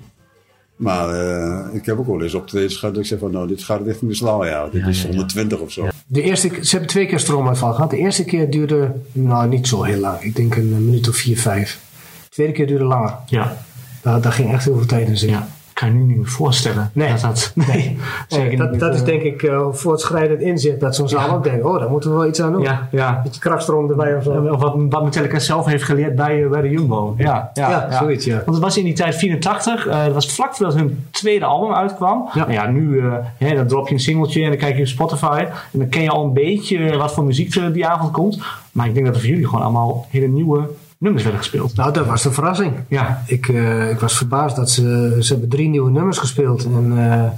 Maar 0.76 1.10
eh, 1.10 1.76
ik 1.76 1.86
heb 1.86 1.98
ook 1.98 2.08
wel 2.08 2.22
eens 2.22 2.34
optredens 2.34 2.76
gehad 2.76 2.94
dat 2.94 3.04
ik 3.04 3.10
zeg 3.10 3.20
van 3.20 3.32
nou, 3.32 3.48
dit 3.48 3.64
gaat 3.64 3.86
richting 3.86 4.12
de 4.12 4.18
slaal, 4.18 4.46
ja. 4.46 4.68
Dit 4.70 4.82
Ja, 4.82 4.88
is 4.88 4.98
ja, 5.02 5.04
ja. 5.04 5.10
120 5.10 5.60
of 5.60 5.72
zo. 5.72 5.88
De 6.08 6.22
eerste, 6.22 6.50
ze 6.62 6.70
hebben 6.70 6.90
twee 6.90 7.06
keer 7.06 7.20
stroomuitval 7.20 7.74
gehad. 7.74 7.90
De 7.90 7.98
eerste 7.98 8.24
keer 8.26 8.50
duurde, 8.50 8.96
nou 9.12 9.48
niet 9.48 9.68
zo 9.68 9.84
heel 9.84 10.00
lang. 10.00 10.22
Ik 10.22 10.36
denk 10.36 10.56
een 10.56 10.86
minuut 10.86 11.08
of 11.10 11.16
vier, 11.16 11.40
vijf. 11.40 11.80
De 12.24 12.30
tweede 12.30 12.54
keer 12.54 12.68
duurde 12.68 12.84
langer. 12.84 13.16
ja, 13.26 13.58
Daar, 14.02 14.22
daar 14.22 14.32
ging 14.32 14.52
echt 14.54 14.66
heel 14.66 14.78
veel 14.78 14.86
tijd 14.86 15.08
in 15.08 15.18
zitten. 15.18 15.38
ja. 15.38 15.48
Kan 15.76 15.88
je 15.88 15.94
nu 15.94 16.04
niet 16.04 16.18
meer 16.18 16.28
voorstellen. 16.28 16.90
Nee. 16.94 17.10
Dat 17.10 17.22
dat, 17.22 17.52
nee, 17.56 17.98
dat, 18.58 18.80
dat 18.80 18.92
is 18.94 18.98
voor- 18.98 19.08
denk 19.08 19.22
ik 19.22 19.42
uh, 19.42 19.68
voortschrijdend 19.72 20.42
inzicht. 20.42 20.80
Dat 20.80 20.96
zo'n 20.96 21.10
zaal 21.10 21.30
ook 21.30 21.44
denkt, 21.44 21.66
oh, 21.66 21.80
daar 21.80 21.90
moeten 21.90 22.10
we 22.10 22.16
wel 22.16 22.26
iets 22.28 22.42
aan 22.42 22.52
doen. 22.52 22.62
Ja, 22.62 22.88
ja. 22.92 23.20
Beetje 23.24 23.40
krachtstroom 23.42 23.90
erbij 23.90 24.16
of 24.16 24.24
zo. 24.24 24.30
Of 24.32 24.60
wat, 24.62 24.76
wat 24.90 25.04
Metallica 25.04 25.40
zelf 25.40 25.66
heeft 25.66 25.84
geleerd 25.84 26.16
bij, 26.16 26.44
eh, 26.44 26.50
bij 26.50 26.62
de 26.62 26.70
Jumbo. 26.70 27.16
Ja, 27.18 27.52
ja, 27.54 27.70
Ja, 27.70 27.98
zoiets, 27.98 28.26
ja. 28.26 28.36
Want 28.36 28.46
het 28.56 28.60
was 28.60 28.78
in 28.78 28.84
die 28.84 28.94
tijd 28.94 29.16
84. 29.16 29.88
eh, 29.88 30.04
dat 30.06 30.14
was 30.14 30.34
vlak 30.34 30.56
voordat 30.56 30.76
hun 30.76 31.06
tweede 31.12 31.46
album 31.46 31.74
uitkwam. 31.74 32.30
Ja. 32.34 32.40
Nou 32.40 32.52
ja, 32.52 32.68
nu 32.68 33.00
eh, 33.00 33.14
hè, 33.38 33.56
dan 33.56 33.68
drop 33.68 33.88
je 33.88 33.94
een 33.94 34.00
singeltje 34.00 34.44
en 34.44 34.50
dan 34.50 34.58
kijk 34.58 34.76
je 34.76 34.82
op 34.82 34.88
Spotify. 34.88 35.46
En 35.74 35.80
dan 35.80 35.90
ken 35.90 36.02
je 36.02 36.10
al 36.10 36.24
een 36.26 36.34
beetje 36.34 36.98
wat 36.98 37.14
voor 37.14 37.24
muziek 37.24 37.56
er 37.56 37.74
die 37.74 37.88
avond 37.88 38.12
komt. 38.12 38.40
Maar 38.72 38.88
ik 38.88 38.94
denk 38.94 39.06
dat 39.06 39.16
er 39.16 39.22
voor 39.22 39.30
jullie 39.30 39.48
gewoon 39.48 39.64
allemaal 39.64 40.06
hele 40.10 40.28
nieuwe 40.28 40.68
nummers 40.98 41.24
werden 41.24 41.42
gespeeld. 41.42 41.76
Nou, 41.76 41.94
dat 41.94 42.06
was 42.06 42.22
de 42.24 42.32
verrassing. 42.32 42.74
Ja, 42.88 43.24
Ik, 43.26 43.48
eh, 43.48 43.90
ik 43.90 44.00
was 44.00 44.18
verbaasd 44.18 44.56
dat 44.56 44.70
ze, 44.70 45.18
ze 45.20 45.32
hebben 45.32 45.50
drie 45.50 45.70
nieuwe 45.70 45.92
nummers 45.92 46.18
gespeeld. 46.18 46.66
En 46.66 46.94
eh, 46.98 47.30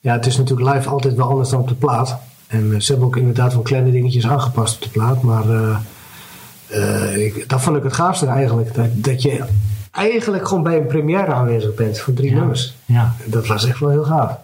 ja, 0.00 0.12
het 0.12 0.26
is 0.26 0.36
natuurlijk 0.38 0.74
live 0.74 0.88
altijd 0.88 1.14
wel 1.14 1.28
anders 1.28 1.48
dan 1.48 1.60
op 1.60 1.68
de 1.68 1.74
plaat. 1.74 2.18
En 2.46 2.74
eh, 2.74 2.80
ze 2.80 2.90
hebben 2.90 3.08
ook 3.08 3.16
inderdaad 3.16 3.52
wel 3.52 3.62
kleine 3.62 3.90
dingetjes 3.90 4.26
aangepast 4.28 4.74
op 4.76 4.82
de 4.82 4.88
plaat. 4.88 5.22
Maar 5.22 5.48
eh, 5.50 5.76
eh, 6.68 7.24
ik, 7.26 7.48
dat 7.48 7.60
vond 7.62 7.76
ik 7.76 7.82
het 7.82 7.92
gaafste 7.92 8.26
eigenlijk. 8.26 8.74
Dat, 8.74 8.88
dat 8.92 9.22
je 9.22 9.44
eigenlijk 9.90 10.48
gewoon 10.48 10.62
bij 10.62 10.76
een 10.76 10.86
première 10.86 11.32
aanwezig 11.32 11.74
bent 11.74 11.98
voor 12.00 12.14
drie 12.14 12.32
nummers. 12.34 12.74
ja. 12.84 13.14
Dat 13.24 13.46
was 13.46 13.66
echt 13.66 13.78
wel 13.78 13.90
heel 13.90 14.04
gaaf. 14.04 14.36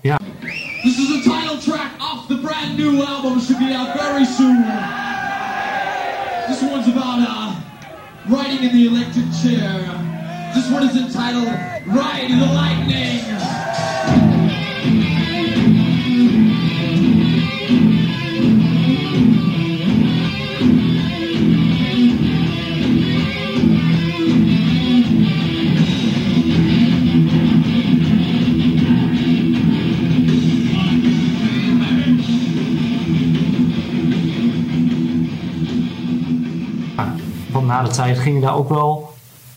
This 0.83 0.99
is 0.99 1.07
the 1.07 1.21
title 1.23 1.59
track 1.59 1.91
off 1.99 2.27
the 2.27 2.39
brand 2.43 2.77
new 2.77 3.03
album. 3.05 3.41
Should 3.41 3.59
be 3.59 3.77
out 3.77 4.01
very 4.01 4.25
soon. 4.25 4.65
Riding 8.29 8.69
in 8.69 8.77
the 8.77 8.87
electric 8.87 9.25
chair. 9.43 9.71
This 10.55 10.71
one 10.71 10.83
is 10.83 10.97
entitled 10.97 11.49
Ride 11.87 12.31
the 12.31 12.47
Lightning. 12.47 13.66
Na 37.77 37.83
de 37.89 37.95
tijd 37.95 38.19
gingen 38.19 38.41
daar 38.41 38.57
ook 38.57 38.69
wel 38.69 39.13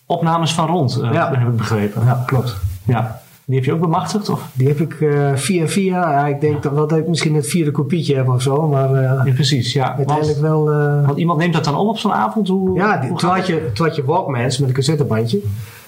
opnames 0.05 0.53
van 0.53 0.67
rond, 0.67 0.99
Ja. 1.11 1.29
heb 1.31 1.47
ik 1.47 1.57
begrepen. 1.57 2.05
Ja, 2.05 2.23
klopt. 2.25 2.57
Ja. 2.85 3.21
Die 3.45 3.57
heb 3.57 3.65
je 3.67 3.73
ook 3.73 3.79
bemachtigd? 3.79 4.29
Of? 4.29 4.41
Die 4.53 4.67
heb 4.67 4.79
ik 4.79 5.01
eh, 5.01 5.31
via 5.35 5.67
via. 5.67 6.11
Ja, 6.11 6.27
ik 6.27 6.41
denk 6.41 6.63
dat, 6.63 6.75
dat 6.75 6.91
ik 6.97 7.07
misschien 7.07 7.35
het 7.35 7.47
vierde 7.47 7.71
kopietje 7.71 8.15
heb 8.15 8.29
of 8.29 8.41
zo. 8.41 8.67
Maar 8.67 8.93
eh, 8.93 9.25
Ja, 9.25 9.33
precies. 9.33 9.73
Ja. 9.73 9.95
uiteindelijk 9.95 10.39
Want, 10.39 10.65
wel... 10.67 10.75
want 11.05 11.17
iemand 11.17 11.39
neemt 11.39 11.53
dat 11.53 11.63
dan 11.63 11.75
op 11.75 11.87
op 11.87 11.97
zo'n 11.97 12.11
avond? 12.13 12.47
Hoe, 12.47 12.75
Ja, 12.77 12.97
die, 12.97 13.09
hoe 13.09 13.17
toen, 13.19 13.29
had 13.29 13.47
je, 13.47 13.71
toen 13.73 13.85
had 13.87 13.95
je 13.95 14.05
Walkmans 14.05 14.57
met 14.57 14.69
een 14.69 14.75
cassettebandje. 14.75 15.39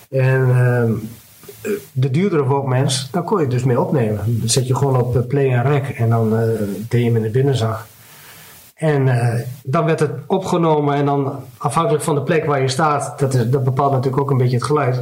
En 0.09 0.49
ehm, 0.49 0.91
eh, 1.61 1.71
de 1.91 2.11
duurdere 2.11 2.43
Walkmans, 2.45 3.07
daar 3.11 3.23
kon 3.23 3.41
je 3.41 3.47
dus 3.47 3.63
mee 3.63 3.81
opnemen. 3.81 4.19
Dan 4.39 4.49
zet 4.49 4.67
je 4.67 4.75
gewoon 4.75 4.99
op 5.01 5.25
play 5.27 5.51
en 5.53 5.63
rec 5.63 5.89
en 5.89 6.09
dan 6.09 6.29
deed 6.87 7.01
je 7.01 7.05
hem 7.07 7.15
in 7.15 7.21
de 7.21 7.29
binnenzak. 7.29 7.85
En 8.81 9.07
eh, 9.07 9.39
dan 9.63 9.85
werd 9.85 9.99
het 9.99 10.11
opgenomen 10.27 10.95
en 10.95 11.05
dan 11.05 11.33
afhankelijk 11.57 12.03
van 12.03 12.15
de 12.15 12.21
plek 12.21 12.45
waar 12.45 12.61
je 12.61 12.67
staat, 12.67 13.19
dat, 13.19 13.33
is, 13.33 13.49
dat 13.49 13.63
bepaalt 13.63 13.91
natuurlijk 13.91 14.21
ook 14.21 14.31
een 14.31 14.37
beetje 14.37 14.55
het 14.57 14.65
geluid. 14.65 15.01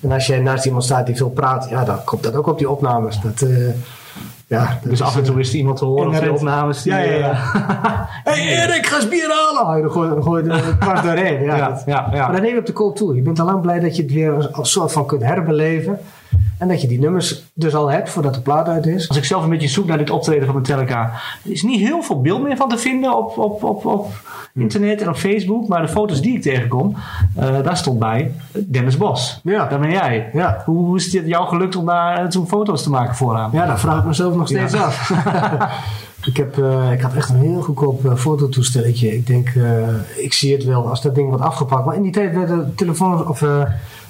En 0.00 0.12
als 0.12 0.26
jij 0.26 0.38
naast 0.40 0.66
iemand 0.66 0.84
staat 0.84 1.06
die 1.06 1.16
veel 1.16 1.30
praat, 1.30 1.66
ja, 1.70 1.84
dan 1.84 2.04
komt 2.04 2.22
dat 2.22 2.34
ook 2.36 2.46
op 2.46 2.58
die 2.58 2.70
opnames. 2.70 3.20
Dat, 3.20 3.40
eh, 3.48 3.66
ja, 4.46 4.64
dat 4.66 4.82
Dus 4.82 4.92
is, 4.92 5.02
af 5.02 5.16
en 5.16 5.22
toe 5.22 5.40
is 5.40 5.48
er 5.48 5.54
iemand 5.54 5.76
te 5.76 5.84
horen 5.84 6.06
op 6.06 6.10
de 6.10 6.16
Inherent. 6.16 6.38
opnames. 6.40 6.82
die, 6.82 6.92
Ja, 6.92 6.98
ja, 6.98 7.16
ja. 7.16 7.30
eh, 7.30 7.64
hey 8.34 8.46
Erik, 8.46 8.86
ga 8.86 8.96
eens 8.96 9.08
bier 9.08 9.28
halen! 9.28 9.76
Oh, 9.76 9.82
dan 9.82 9.90
gooi 9.92 10.08
dan 10.08 10.22
gooi 10.22 10.44
je 10.44 10.76
dwars 10.80 11.02
doorheen. 11.08 11.42
Ja, 11.42 11.56
Ja, 11.56 11.68
dat- 11.68 11.82
ja, 11.86 12.08
ja. 12.12 12.22
Maar 12.22 12.32
dan 12.32 12.42
neem 12.42 12.52
je 12.54 12.60
op 12.60 12.66
de 12.66 12.72
cold 12.72 12.96
toe. 12.96 13.14
Je 13.14 13.22
bent 13.22 13.40
al 13.40 13.46
lang 13.46 13.60
blij 13.60 13.80
dat 13.80 13.96
je 13.96 14.02
het 14.02 14.12
weer 14.12 14.48
als 14.52 14.70
soort 14.72 14.92
van 14.92 15.06
kunt 15.06 15.22
herbeleven. 15.22 15.98
En 16.58 16.68
dat 16.68 16.80
je 16.80 16.88
die 16.88 16.98
nummers 17.00 17.42
dus 17.54 17.74
al 17.74 17.90
hebt 17.90 18.10
voordat 18.10 18.34
de 18.34 18.40
plaat 18.40 18.68
uit 18.68 18.86
is. 18.86 19.08
Als 19.08 19.18
ik 19.18 19.24
zelf 19.24 19.42
een 19.44 19.50
beetje 19.50 19.68
zoek 19.68 19.86
naar 19.86 19.98
dit 19.98 20.10
optreden 20.10 20.46
van 20.46 20.54
Metallica, 20.54 21.12
er 21.44 21.50
is 21.50 21.62
niet 21.62 21.80
heel 21.80 22.02
veel 22.02 22.20
beeld 22.20 22.42
meer 22.42 22.56
van 22.56 22.68
te 22.68 22.78
vinden 22.78 23.16
op, 23.16 23.38
op, 23.38 23.62
op, 23.62 23.86
op 23.86 24.06
internet 24.54 25.00
en 25.00 25.08
op 25.08 25.16
Facebook. 25.16 25.68
Maar 25.68 25.82
de 25.82 25.88
foto's 25.88 26.20
die 26.20 26.34
ik 26.34 26.42
tegenkom, 26.42 26.96
eh, 27.36 27.62
daar 27.62 27.76
stond 27.76 27.98
bij 27.98 28.32
Dennis 28.52 28.96
Bos. 28.96 29.40
Ja. 29.44 29.66
Daar 29.66 29.80
ben 29.80 29.90
jij. 29.90 30.30
Ja. 30.32 30.62
Hoe, 30.64 30.84
hoe 30.84 30.96
is 30.96 31.12
het 31.12 31.26
jou 31.26 31.48
gelukt 31.48 31.76
om 31.76 31.86
daar 31.86 32.16
eh, 32.18 32.26
toen 32.26 32.48
foto's 32.48 32.82
te 32.82 32.90
maken 32.90 33.14
vooraan? 33.14 33.50
Ja, 33.52 33.66
dat 33.66 33.80
vraag 33.80 33.98
ik 33.98 34.04
mezelf 34.04 34.34
nog 34.34 34.48
steeds 34.48 34.72
Ja. 34.72 34.84
af. 34.84 35.10
ik, 36.30 36.36
heb, 36.36 36.58
eh, 36.58 36.92
ik 36.92 37.00
had 37.00 37.14
echt 37.14 37.28
een 37.28 37.40
heel 37.40 37.62
goedkoop 37.62 38.04
eh, 38.04 38.14
fototoestelletje. 38.14 39.16
Ik 39.16 39.26
denk, 39.26 39.48
ik 40.16 40.32
zie 40.32 40.52
het 40.52 40.64
wel 40.64 40.88
als 40.88 41.02
dat 41.02 41.14
ding 41.14 41.28
wordt 41.28 41.42
afgepakt. 41.42 41.84
Maar 41.84 41.96
in 41.96 42.02
die 42.02 42.12
tijd 42.12 42.34
werden 42.34 42.72
telefoons 42.76 43.24
of 43.26 43.44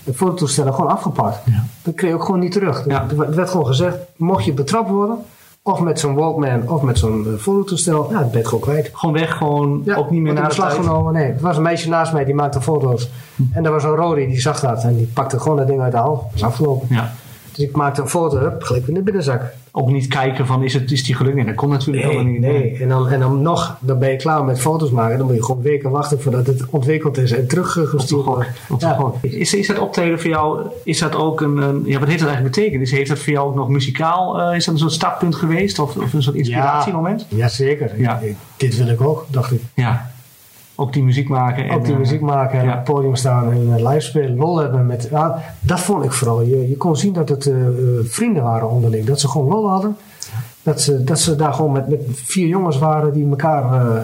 de 0.05 0.15
fototoestellen 0.15 0.75
gewoon 0.75 0.91
afgepakt. 0.91 1.39
Ja. 1.45 1.65
Dat 1.83 1.95
kreeg 1.95 2.11
je 2.11 2.17
ook 2.17 2.25
gewoon 2.25 2.41
niet 2.41 2.53
terug. 2.53 2.85
Ja. 2.87 3.07
Er 3.19 3.35
werd 3.35 3.51
gewoon 3.51 3.67
gezegd, 3.67 3.97
mocht 4.17 4.45
je 4.45 4.53
betrapt 4.53 4.89
worden, 4.91 5.17
of 5.63 5.81
met 5.81 6.01
zo'n 6.01 6.15
Walkman 6.15 6.69
of 6.69 6.83
met 6.83 6.99
zo'n 6.99 7.27
eh, 7.27 7.39
fototoestel, 7.39 8.03
ja, 8.11 8.13
dan 8.13 8.21
ben 8.23 8.31
je 8.31 8.37
het 8.39 8.47
gewoon 8.47 8.61
kwijt. 8.61 8.91
Gewoon 8.93 9.15
weg, 9.15 9.37
gewoon 9.37 9.83
Ja, 9.85 9.97
ook 9.97 10.11
niet 10.11 10.21
meer 10.23 10.33
naar 10.33 10.51
tijd. 10.55 10.73
genomen. 10.73 11.13
Nee, 11.13 11.27
er 11.33 11.41
was 11.41 11.57
een 11.57 11.63
meisje 11.63 11.89
naast 11.89 12.13
mij 12.13 12.25
die 12.25 12.35
maakte 12.35 12.61
foto's. 12.61 13.11
En 13.53 13.65
er 13.65 13.71
was 13.73 13.85
een 13.85 13.95
Rodi 13.95 14.27
die 14.27 14.41
zag 14.41 14.61
dat 14.61 14.83
en 14.83 14.97
die 14.97 15.07
pakte 15.15 15.41
gewoon 15.41 15.57
dat 15.57 15.67
ding 15.67 15.81
uit 15.81 15.93
de 15.93 15.99
hand. 15.99 16.21
Dat 16.21 16.31
is 16.35 16.43
afgelopen. 16.45 16.87
Ja. 16.91 17.13
Dus 17.53 17.65
ik 17.65 17.77
maakte 17.77 18.01
een 18.01 18.09
foto, 18.09 18.37
hup, 18.39 18.63
gelijk 18.63 18.87
in 18.87 18.95
de 18.95 19.03
binnenzak. 19.03 19.43
Ook 19.75 19.91
niet 19.91 20.07
kijken 20.07 20.47
van 20.47 20.63
is, 20.63 20.75
het, 20.75 20.91
is 20.91 21.05
die 21.05 21.15
gelukt? 21.15 21.37
Nee, 21.37 21.45
dat 21.45 21.55
kon 21.55 21.69
natuurlijk 21.69 22.05
Nee, 22.07 22.15
helemaal 22.17 22.33
niet. 22.33 22.41
nee. 22.41 22.77
En, 22.81 22.89
dan, 22.89 23.09
en 23.09 23.21
dan 23.21 23.43
nog, 23.43 23.77
dan 23.81 23.99
ben 23.99 24.11
je 24.11 24.17
klaar 24.17 24.45
met 24.45 24.61
foto's 24.61 24.91
maken. 24.91 25.19
Dan 25.19 25.27
moet 25.27 25.37
je 25.37 25.45
gewoon 25.45 25.63
weken 25.63 25.91
wachten 25.91 26.21
voordat 26.21 26.47
het 26.47 26.65
ontwikkeld 26.71 27.19
is 27.19 27.33
en 27.33 27.49
teruggestuurd 27.49 28.25
wordt. 28.25 28.49
Ja. 28.79 29.13
Is, 29.21 29.55
is 29.55 29.67
dat 29.67 29.79
optreden 29.79 30.21
voor 30.21 30.31
jou, 30.31 30.61
is 30.85 30.99
dat 30.99 31.15
ook 31.15 31.41
een, 31.41 31.57
een- 31.57 31.83
ja, 31.85 31.99
wat 31.99 32.09
heeft 32.09 32.21
dat 32.21 32.29
eigenlijk 32.29 32.55
betekend? 32.57 32.83
Is, 32.83 32.91
heeft 32.91 33.09
dat 33.09 33.19
voor 33.19 33.33
jou 33.33 33.49
ook 33.49 33.55
nog 33.55 33.69
muzikaal, 33.69 34.41
eh, 34.41 34.57
is 34.57 34.65
dat 34.65 34.75
een 34.75 34.81
soort 34.81 34.93
startpunt 34.93 35.35
geweest? 35.35 35.79
Of, 35.79 35.97
of 35.97 36.13
een 36.13 36.23
soort 36.23 36.37
inspiratiemoment? 36.37 37.27
Jazeker. 37.29 38.01
Ja. 38.01 38.19
Ik- 38.19 38.37
dit 38.57 38.77
wil 38.77 38.89
ik 38.89 39.01
ook, 39.01 39.25
dacht 39.31 39.53
ik. 39.53 39.61
Ja. 39.75 40.11
Ook 40.75 40.93
die 40.93 41.03
muziek 41.03 41.29
maken. 41.29 41.69
En, 41.69 41.77
Ook 41.77 41.85
die 41.85 41.93
eh, 41.93 41.99
muziek 41.99 42.21
maken 42.21 42.59
en 42.59 42.65
ja. 42.65 42.71
op 42.71 42.77
het 42.77 42.95
podium 42.95 43.17
staan 43.17 43.53
en 43.53 43.75
eh, 43.77 43.89
live 43.89 44.01
spelen, 44.01 44.37
lol 44.37 44.57
hebben. 44.59 44.87
Met, 44.87 45.11
dat 45.61 45.81
vond 45.81 46.05
ik 46.05 46.13
vooral. 46.13 46.43
Je, 46.43 46.69
je 46.69 46.77
kon 46.77 46.97
zien 46.97 47.13
dat 47.13 47.29
het 47.29 47.47
eh, 47.47 47.57
vrienden 48.03 48.43
waren 48.43 48.71
onderling. 48.71 49.07
Dat 49.07 49.21
ze 49.21 49.29
gewoon 49.29 49.49
lol 49.49 49.69
hadden. 49.69 49.97
Dat 50.63 50.81
ze, 50.81 51.05
dat 51.05 51.19
ze 51.19 51.37
daar 51.37 51.55
gewoon 51.55 51.73
met, 51.73 51.89
met 51.89 52.01
vier 52.13 52.47
jongens 52.47 52.79
waren 52.79 53.13
die 53.13 53.29
elkaar 53.29 54.03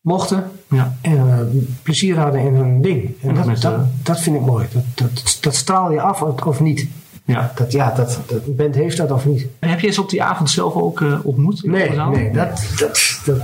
mochten. 0.00 0.44
Ja. 0.68 0.96
En 1.00 1.48
plezier 1.82 2.18
hadden 2.18 2.40
in 2.40 2.54
hun 2.54 2.82
ding. 2.82 3.14
En 3.22 3.34
dat, 3.34 3.60
dat, 3.60 3.74
dat 4.02 4.20
vind 4.20 4.36
ik 4.36 4.42
mooi. 4.42 4.66
Dat, 4.72 4.82
dat, 4.94 5.38
dat 5.40 5.54
straal 5.54 5.92
je 5.92 6.00
af 6.00 6.22
of 6.22 6.60
niet. 6.60 6.88
Ja. 7.26 7.52
Dat, 7.54 7.72
ja, 7.72 7.92
dat, 7.96 8.20
dat, 8.26 8.56
band 8.56 8.74
heeft 8.74 8.96
dat 8.96 9.10
of 9.10 9.26
niet. 9.26 9.46
En 9.58 9.68
heb 9.68 9.80
je 9.80 9.90
ze 9.90 10.00
op 10.00 10.10
die 10.10 10.22
avond 10.22 10.50
zelf 10.50 10.74
ook 10.74 11.00
eh, 11.00 11.18
ontmoet? 11.22 11.64
Nee, 11.64 11.90
nee 11.90 12.30
dat, 12.32 12.72
dat, 12.78 13.20
dat 13.24 13.38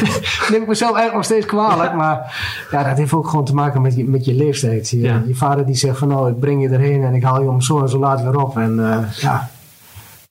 neem 0.50 0.62
ik 0.62 0.68
mezelf 0.68 0.96
eigenlijk 0.96 1.14
nog 1.14 1.24
steeds 1.24 1.46
kwalijk. 1.46 1.94
Maar 1.94 2.34
ja, 2.70 2.82
dat 2.82 2.96
heeft 2.96 3.12
ook 3.12 3.28
gewoon 3.28 3.44
te 3.44 3.54
maken 3.54 3.82
met 3.82 3.96
je, 3.96 4.04
met 4.04 4.24
je 4.24 4.34
leeftijd. 4.34 4.90
Je, 4.90 5.00
Ja. 5.00 5.22
je 5.26 5.34
vader 5.34 5.66
die 5.66 5.74
zegt 5.74 5.98
van 5.98 6.08
nou, 6.08 6.30
ik 6.30 6.40
breng 6.40 6.62
je 6.62 6.68
erheen 6.68 7.02
en 7.02 7.14
ik 7.14 7.22
haal 7.22 7.42
je 7.42 7.48
om 7.48 7.60
zo 7.60 7.80
en 7.80 7.88
zo 7.88 7.98
laat 7.98 8.22
weer 8.22 8.40
op. 8.40 8.58
En 8.58 8.92
eh, 8.92 9.12
ja, 9.12 9.50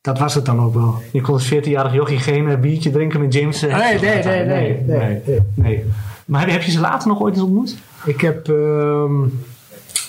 dat 0.01 0.19
was 0.19 0.33
het 0.33 0.45
dan 0.45 0.59
ook 0.61 0.73
wel. 0.73 1.01
Je 1.11 1.21
kon 1.21 1.33
als 1.33 1.53
14-jarig 1.53 1.93
jochie 1.93 2.19
geen 2.19 2.49
eh, 2.49 2.57
biertje 2.57 2.91
drinken 2.91 3.21
met 3.21 3.33
James. 3.33 3.61
Nee, 3.61 3.71
nee, 3.71 3.99
nee, 3.99 4.23
nee, 4.23 4.45
nee, 4.45 4.83
nee, 4.85 5.21
nee. 5.25 5.41
nee. 5.53 5.83
Maar 6.25 6.49
heb, 6.49 6.61
je 6.61 6.71
ze 6.71 6.79
later 6.79 7.07
nog 7.07 7.21
ooit 7.21 7.33
eens 7.33 7.43
ontmoet? 7.43 7.75
Ik 8.05 8.21
heb, 8.21 8.49
ehm, 8.49 9.23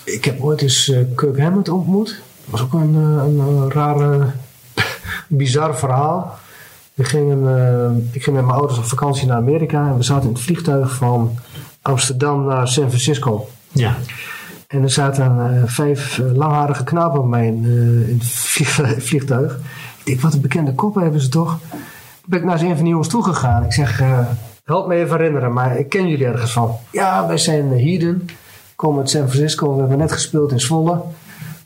ik 0.05 0.25
heb 0.25 0.43
ooit 0.43 0.63
eens 0.63 0.93
Kirk 1.15 1.39
Hammett 1.39 1.69
ontmoet. 1.69 2.25
Was 2.47 2.61
ook 2.63 2.73
een, 2.73 2.95
eh, 2.95 3.25
een, 3.27 3.39
een 3.39 3.71
rare, 3.71 4.27
bizar 5.29 5.77
verhaal. 5.77 6.39
We 6.95 7.05
gingen, 7.05 7.59
eh, 7.59 8.15
ik 8.15 8.23
ging 8.23 8.37
met 8.37 8.45
mijn 8.45 8.57
ouders 8.59 8.79
op 8.79 8.85
vakantie 8.85 9.27
naar 9.27 9.37
Amerika 9.37 9.87
en 9.89 9.97
we 9.97 10.03
zaten 10.03 10.29
in 10.29 10.35
het 10.35 10.43
vliegtuig 10.43 10.95
van 10.95 11.39
Amsterdam 11.83 12.45
naar 12.47 12.69
San 12.69 12.89
Francisco. 12.89 13.49
Ja. 13.73 13.95
En 14.67 14.83
er 14.83 14.91
zaten 14.91 15.25
eh, 15.41 15.63
vijf 15.67 16.21
langharige 16.35 16.85
knapen 16.85 17.21
bij 17.21 17.29
mij 17.29 17.47
in, 17.47 17.65
in 18.09 18.17
het 18.19 18.29
vlieg- 18.29 18.95
vliegtuig. 19.09 19.55
Ik 19.99 20.05
denk, 20.05 20.21
wat 20.21 20.35
een 20.35 20.41
bekende 20.41 20.75
koppen 20.75 21.03
hebben 21.03 21.21
ze 21.21 21.29
toch? 21.29 21.59
Toen 21.71 21.81
ben 22.27 22.39
ik 22.39 22.45
naar 22.45 22.61
een 22.61 22.75
van 22.75 22.79
die 22.83 22.89
jongens 22.89 23.09
toegegaan. 23.09 23.65
Ik 23.65 23.73
zeg, 23.73 24.01
help 24.65 24.87
me 24.87 24.95
even 24.95 25.17
herinneren, 25.17 25.53
maar 25.53 25.79
ik 25.79 25.89
ken 25.89 26.09
jullie 26.09 26.27
ergens 26.27 26.53
van. 26.53 26.77
Ja, 26.91 27.27
wij 27.27 27.39
zijn 27.39 27.65
uh, 27.73 27.83
Heiden, 27.85 28.29
komen 28.77 28.99
uit 28.99 29.11
San 29.11 29.29
Francisco. 29.29 29.75
We 29.75 29.81
hebben 29.81 29.99
net 29.99 30.13
gespeeld 30.13 30.53
in 30.53 30.61
Zwolle. 30.61 31.01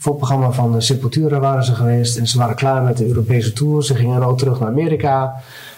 Voor 0.01 0.13
het 0.13 0.21
programma 0.21 0.51
van 0.51 0.73
de 0.73 0.81
Sepultura 0.81 1.39
waren 1.39 1.65
ze 1.65 1.75
geweest. 1.75 2.17
En 2.17 2.27
ze 2.27 2.39
waren 2.39 2.57
klaar 2.57 2.83
met 2.83 2.97
de 2.97 3.07
Europese 3.07 3.53
tour. 3.53 3.85
Ze 3.85 3.95
gingen 3.95 4.23
ook 4.23 4.39
terug 4.39 4.61
naar 4.61 4.69
Amerika. 4.69 5.35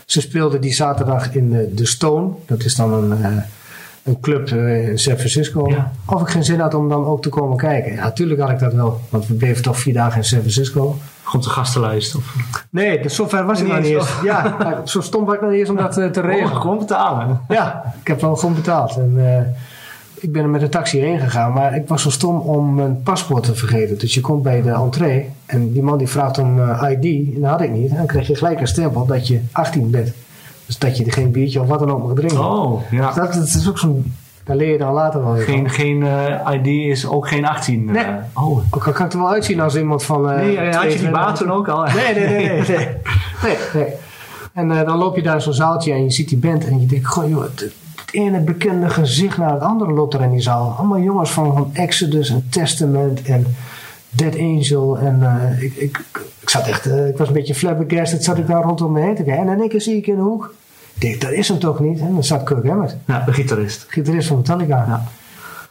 Ze 0.07 0.21
speelden 0.21 0.61
die 0.61 0.73
zaterdag 0.73 1.35
in 1.35 1.51
de, 1.51 1.75
de 1.75 1.87
Stone. 1.87 2.33
Dat 2.47 2.65
is 2.65 2.75
dan 2.75 2.93
een, 2.93 3.23
eh, 3.23 3.43
een 4.03 4.21
club 4.21 4.51
eh, 4.51 4.89
in 4.89 4.99
San 4.99 5.17
Francisco. 5.17 5.69
Ja. 5.69 5.93
Of 6.07 6.21
ik 6.21 6.29
geen 6.29 6.45
zin 6.45 6.61
had 6.61 6.75
om 6.75 6.89
dan 6.89 7.05
ook 7.05 7.23
te 7.23 7.29
komen 7.29 7.57
kijken. 7.57 7.93
Ja, 7.93 8.03
natuurlijk 8.03 8.41
had 8.41 8.51
ik 8.51 8.59
dat 8.59 8.73
wel. 8.73 9.01
Want 9.09 9.27
we 9.27 9.35
bleven 9.35 9.63
toch 9.63 9.79
vier 9.79 9.95
dagen 9.95 10.17
in 10.17 10.25
San 10.25 10.39
Francisco. 10.39 10.97
Komt 11.25 11.45
de 11.45 11.51
gastenlijst? 11.51 12.17
Of... 12.17 12.35
Nee, 12.71 13.03
dus 13.03 13.15
zover 13.15 13.45
was 13.47 13.61
ik 13.61 13.67
nog 13.67 13.79
niet 13.79 13.87
eens. 13.87 14.21
Ja, 14.23 14.57
zo 14.85 15.01
stom 15.01 15.25
was 15.25 15.35
ik 15.35 15.41
nog 15.41 15.51
niet 15.51 15.61
eens 15.61 15.71
om 15.71 15.77
dat 15.77 15.99
eh, 15.99 16.07
te 16.07 16.21
regelen. 16.21 16.53
Oh, 16.53 16.61
gewoon 16.61 16.79
betalen. 16.79 17.41
Ja, 17.49 17.95
ik 18.01 18.07
heb 18.07 18.21
wel 18.21 18.37
gewoon 18.37 18.55
betaald. 18.55 18.97
En, 18.97 19.13
eh, 19.17 19.43
ik 20.23 20.33
ben 20.33 20.43
er 20.43 20.49
met 20.49 20.63
een 20.63 20.69
taxi 20.71 21.01
heen 21.01 21.19
gegaan, 21.19 21.53
maar 21.53 21.77
ik 21.77 21.89
was 21.89 22.03
zo 22.03 22.11
stom 22.11 22.41
om 22.41 22.75
mijn 22.75 23.03
paspoort 23.03 23.45
te 23.45 23.55
vergeten. 23.55 23.99
Dus 23.99 24.15
je 24.15 24.21
komt 24.21 24.43
bij 24.43 24.63
de 24.63 24.71
entree 24.71 25.29
en 25.47 25.73
die 25.73 25.83
man 25.83 25.99
die 25.99 26.09
vraagt 26.09 26.39
om 26.39 26.61
eh, 26.61 26.91
ID, 26.91 27.35
en 27.35 27.41
dat 27.41 27.51
had 27.51 27.61
ik 27.61 27.71
niet. 27.71 27.91
En 27.91 27.97
dan 27.97 28.07
krijg 28.07 28.27
je 28.27 28.35
gelijk 28.35 28.61
een 28.61 28.67
stempel 28.67 29.07
dat 29.07 29.27
je 29.27 29.41
18 29.53 29.91
bent. 29.91 30.13
Dus 30.67 30.79
dat 30.79 30.97
je 30.97 31.13
geen 31.13 31.31
biertje 31.31 31.61
of 31.61 31.69
wat 31.69 31.79
dan 31.79 31.91
ook 31.91 32.03
mag 32.07 32.15
drinken. 32.15 32.45
Oh, 32.51 32.83
ja. 32.91 33.07
Dus 33.07 33.15
dat, 33.15 33.33
dat 33.33 33.47
is 33.47 33.69
ook 33.69 33.79
zo'n, 33.79 34.15
daar 34.45 34.57
leer 34.57 34.73
je 34.73 34.79
dan 34.79 34.93
later 34.93 35.25
wel 35.25 35.33
weer. 35.33 35.43
Geen, 35.43 35.71
geen 35.71 36.03
eh, 36.03 36.55
ID 36.55 36.67
is 36.67 37.07
ook 37.07 37.29
geen 37.29 37.47
18. 37.47 37.89
eh. 37.89 37.95
Nee. 37.95 38.15
Oh. 38.35 38.59
Ook 38.71 38.87
al 38.87 38.93
kan 38.93 39.07
ik 39.07 39.13
er 39.13 39.19
wel 39.19 39.31
uitzien 39.31 39.61
als 39.61 39.77
iemand 39.77 40.05
van... 40.05 40.23
Nee, 40.23 40.57
had 40.57 40.83
je 40.83 40.89
die 40.89 40.99
22. 40.99 41.11
baat 41.11 41.37
toen 41.37 41.51
ook 41.51 41.69
al? 41.69 41.83
Nee, 41.83 42.15
nee, 42.15 42.27
nee, 42.27 42.47
nee. 42.47 42.69
nee. 42.69 42.89
nee, 43.45 43.57
nee. 43.75 43.87
En 44.53 44.69
dan 44.69 44.99
loop 44.99 45.17
je 45.17 45.23
daar 45.23 45.43
zo'n 45.43 45.53
zaaltje 45.53 45.93
en 45.93 46.05
je 46.05 46.11
ziet 46.11 46.29
die 46.29 46.39
band 46.39 46.67
en 46.67 46.81
je 46.81 46.87
denkt, 46.87 47.07
goh 47.07 47.29
joh, 47.29 47.43
het, 47.43 47.73
het 48.13 48.21
ene 48.21 48.41
bekende 48.41 48.89
gezicht 48.89 49.37
naar 49.39 49.53
het 49.53 49.63
andere 49.63 49.93
loopt 49.93 50.15
er 50.15 50.21
in 50.23 50.31
die 50.31 50.41
zaal. 50.41 50.75
Allemaal 50.79 50.99
jongens 51.01 51.31
van, 51.31 51.53
van 51.55 51.71
Exodus 51.73 52.31
en 52.31 52.47
Testament 52.51 53.23
en 53.23 53.47
Dead 54.11 54.39
Angel. 54.39 54.99
En 54.99 55.23
eh, 55.23 55.63
ik, 55.63 55.75
ik, 55.75 56.01
ik 56.41 56.51
zat 56.51 56.67
echt, 56.67 56.87
eh, 56.87 57.09
ik 57.09 57.17
was 57.17 57.29
een 57.29 57.35
beetje 57.35 57.55
flabbergasted, 57.55 58.25
zat 58.25 58.39
ik 58.39 58.47
daar 58.47 58.63
rondom 58.63 58.93
me 58.93 59.01
heen 59.01 59.15
te 59.15 59.23
kijken. 59.23 59.47
En 59.47 59.53
in 59.53 59.61
één 59.61 59.69
keer 59.69 59.81
zie 59.81 59.97
ik 59.97 60.07
in 60.07 60.17
de 60.17 60.23
hoek, 60.23 60.55
ik 60.95 61.01
denk, 61.01 61.21
dat 61.21 61.31
is 61.31 61.49
hem 61.49 61.59
toch 61.59 61.81
niet? 61.81 62.01
En 62.01 62.13
dan 62.13 62.25
zat 62.25 62.43
Kirk 62.43 62.67
Hammett, 62.67 62.97
Ja, 63.07 63.21
de 63.25 63.33
gitarist. 63.33 63.85
gitarist 63.89 64.29
van 64.29 64.37
Metallica. 64.37 64.85
Ja. 64.87 65.05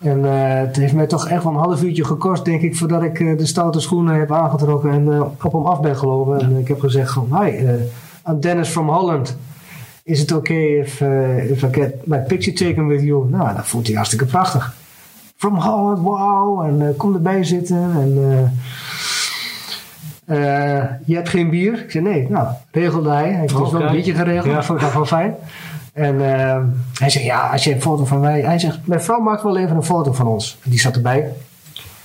En 0.09 0.25
eh, 0.25 0.59
het 0.65 0.75
heeft 0.75 0.93
mij 0.93 1.07
toch 1.07 1.27
echt 1.27 1.43
wel 1.43 1.51
een 1.51 1.59
half 1.59 1.83
uurtje 1.83 2.05
gekost, 2.05 2.45
denk 2.45 2.61
ik, 2.61 2.75
voordat 2.75 3.03
ik 3.03 3.37
de 3.37 3.45
stoute 3.45 3.79
schoenen 3.79 4.19
heb 4.19 4.31
aangetrokken 4.31 4.91
en 4.91 5.21
op 5.21 5.51
hem 5.51 5.65
af 5.65 5.81
ben 5.81 5.97
gelopen. 5.97 6.41
En 6.41 6.57
ik 6.57 6.67
heb 6.67 6.79
gezegd 6.79 7.13
van, 7.13 7.41
hi, 7.41 7.57
I'm 8.29 8.39
Dennis 8.39 8.69
from 8.69 8.89
Holland. 8.89 9.37
Is 10.03 10.21
it 10.21 10.31
okay 10.31 10.79
if, 10.79 11.01
eh, 11.01 11.49
if 11.49 11.63
I 11.63 11.67
get 11.71 12.07
my 12.07 12.17
picture 12.17 12.53
taken 12.53 12.87
with 12.87 13.01
you? 13.01 13.29
Nou, 13.29 13.55
dat 13.55 13.67
vond 13.67 13.87
hij 13.87 13.95
hartstikke 13.95 14.25
prachtig. 14.25 14.73
From 15.37 15.55
Holland, 15.55 15.99
wow. 15.99 16.65
En 16.65 16.87
eh, 16.87 16.97
kom 16.97 17.13
erbij 17.13 17.43
zitten. 17.43 17.77
En 17.77 18.51
eh, 20.25 20.83
je 21.05 21.15
hebt 21.15 21.29
geen 21.29 21.49
bier? 21.49 21.83
Ik 21.83 21.91
zei, 21.91 22.03
nee. 22.03 22.27
Nou, 22.29 22.47
regelde 22.71 23.09
hij. 23.09 23.29
Hij 23.29 23.39
heeft 23.39 23.57
dus 23.57 23.67
Oh, 23.67 23.71
wel 23.71 23.81
een 23.81 23.91
biertje 23.91 24.13
geregeld. 24.13 24.45
Ja. 24.45 24.53
Dat 24.55 24.65
vond 24.65 24.81
ik 24.81 24.87
wel 24.87 25.05
fijn. 25.05 25.35
En 25.93 26.19
hij 26.99 27.09
zegt, 27.09 27.25
ja, 27.25 27.49
als 27.49 27.63
je 27.63 27.73
een 27.73 27.81
foto 27.81 28.05
van 28.05 28.19
mij... 28.19 28.41
Hij 28.41 28.59
zegt, 28.59 28.79
mijn 28.87 29.01
vrouw 29.01 29.19
maakt 29.19 29.43
wel 29.43 29.57
even 29.57 29.75
een 29.75 29.83
foto 29.83 30.13
van 30.13 30.27
ons. 30.27 30.57
Die 30.63 30.79
zat 30.79 30.95
erbij. 30.95 31.33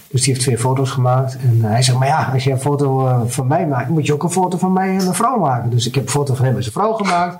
Dus 0.08 0.22
die 0.22 0.32
heeft 0.32 0.44
twee 0.44 0.58
foto's 0.58 0.90
gemaakt. 0.90 1.36
En 1.42 1.60
hij 1.62 1.82
zegt, 1.82 1.98
maar 1.98 2.08
ja, 2.08 2.30
als 2.32 2.44
je 2.44 2.50
een 2.50 2.60
foto 2.60 3.22
van 3.26 3.46
mij 3.46 3.66
maakt... 3.66 3.88
moet 3.88 4.06
je 4.06 4.12
ook 4.12 4.22
een 4.22 4.30
foto 4.30 4.58
van 4.58 4.72
mij 4.72 4.88
en 4.88 4.96
mijn 4.96 5.14
vrouw 5.14 5.38
maken. 5.38 5.70
Dus 5.70 5.86
ik 5.86 5.94
heb 5.94 6.04
een 6.04 6.10
foto 6.10 6.34
van 6.34 6.44
hem 6.44 6.56
en 6.56 6.62
zijn 6.62 6.74
vrouw 6.74 6.92
gemaakt. 6.92 7.36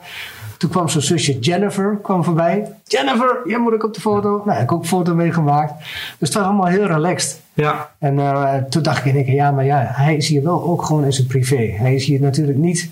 Toen 0.59 0.71
kwam 0.71 0.88
zijn 0.88 1.03
zusje 1.03 1.38
Jennifer 1.38 1.99
kwam 2.03 2.25
voorbij. 2.25 2.73
Jennifer, 2.85 3.40
jij 3.45 3.59
moet 3.59 3.73
ik 3.73 3.85
op 3.85 3.95
de 3.95 4.01
foto. 4.01 4.42
Nou, 4.45 4.51
heb 4.51 4.62
ik 4.62 4.73
ook 4.73 4.83
een 4.83 4.88
foto 4.88 5.14
meegemaakt. 5.14 5.73
Dus 6.19 6.29
het 6.29 6.35
was 6.35 6.45
allemaal 6.45 6.66
heel 6.66 6.87
relaxed. 6.87 7.40
Ja. 7.55 7.90
En 7.99 8.19
eh, 8.19 8.55
toen 8.55 8.83
dacht 8.83 8.99
ik 8.99 9.05
in 9.05 9.14
één 9.14 9.25
keer, 9.25 9.35
ja, 9.35 9.51
maar 9.51 9.64
ja, 9.64 9.87
hij 9.88 10.16
is 10.16 10.29
hier 10.29 10.42
wel 10.42 10.62
ook 10.64 10.83
gewoon 10.83 11.05
in 11.05 11.12
zijn 11.12 11.27
privé. 11.27 11.75
Hij 11.77 11.95
is 11.95 12.05
hier 12.05 12.21
natuurlijk 12.21 12.59
niet 12.59 12.90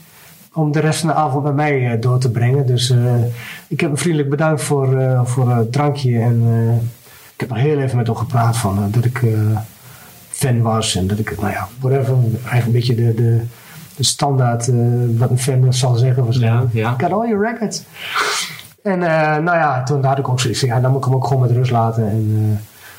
om 0.53 0.73
de 0.73 0.81
rest 0.81 1.01
van 1.01 1.09
de 1.09 1.15
avond 1.15 1.45
met 1.45 1.55
mij 1.55 1.93
eh, 1.93 2.01
door 2.01 2.19
te 2.19 2.31
brengen. 2.31 2.67
Dus 2.67 2.91
eh, 2.91 3.15
ik 3.69 3.81
heb 3.81 3.91
hem 3.91 3.99
vriendelijk 3.99 4.31
bedankt 4.31 4.63
voor, 4.63 5.21
voor 5.25 5.51
het 5.51 5.73
drankje. 5.73 6.19
En 6.19 6.43
ik 7.35 7.41
heb 7.41 7.49
nog 7.49 7.59
heel 7.59 7.79
even 7.79 7.97
met 7.97 8.07
hem 8.07 8.17
gepraat 8.17 8.57
van 8.57 8.89
dat 8.91 9.05
ik 9.05 9.23
fan 10.31 10.63
was. 10.63 10.95
En 10.95 11.07
dat 11.07 11.19
ik, 11.19 11.41
nou 11.41 11.53
ja, 11.53 11.69
whatever. 11.81 12.15
Eigenlijk 12.33 12.67
een 12.67 12.73
beetje 12.73 12.95
de, 12.95 13.15
de, 13.15 13.41
de 13.97 14.05
standaard 14.05 14.69
eh, 14.69 14.75
wat 15.19 15.31
een 15.31 15.39
fan 15.39 15.73
zal 15.73 15.95
zeggen 15.95 16.25
waarschijnlijk. 16.25 16.73
Ja, 16.73 16.81
ja. 16.81 16.93
Ik 16.95 17.01
had 17.01 17.13
all 17.13 17.29
your 17.29 17.47
records. 17.51 17.83
En 18.83 19.03
eh, 19.03 19.43
nou 19.43 19.57
ja, 19.59 19.83
toen 19.83 20.05
had 20.05 20.19
ik 20.19 20.29
ook 20.29 20.41
zoiets 20.41 20.61
ja, 20.61 20.81
dan 20.81 20.91
moet 20.91 20.99
ik 20.99 21.05
hem 21.05 21.15
ook 21.15 21.27
gewoon 21.27 21.43
met 21.43 21.51
rust 21.51 21.71
laten. 21.71 22.09
En 22.09 22.59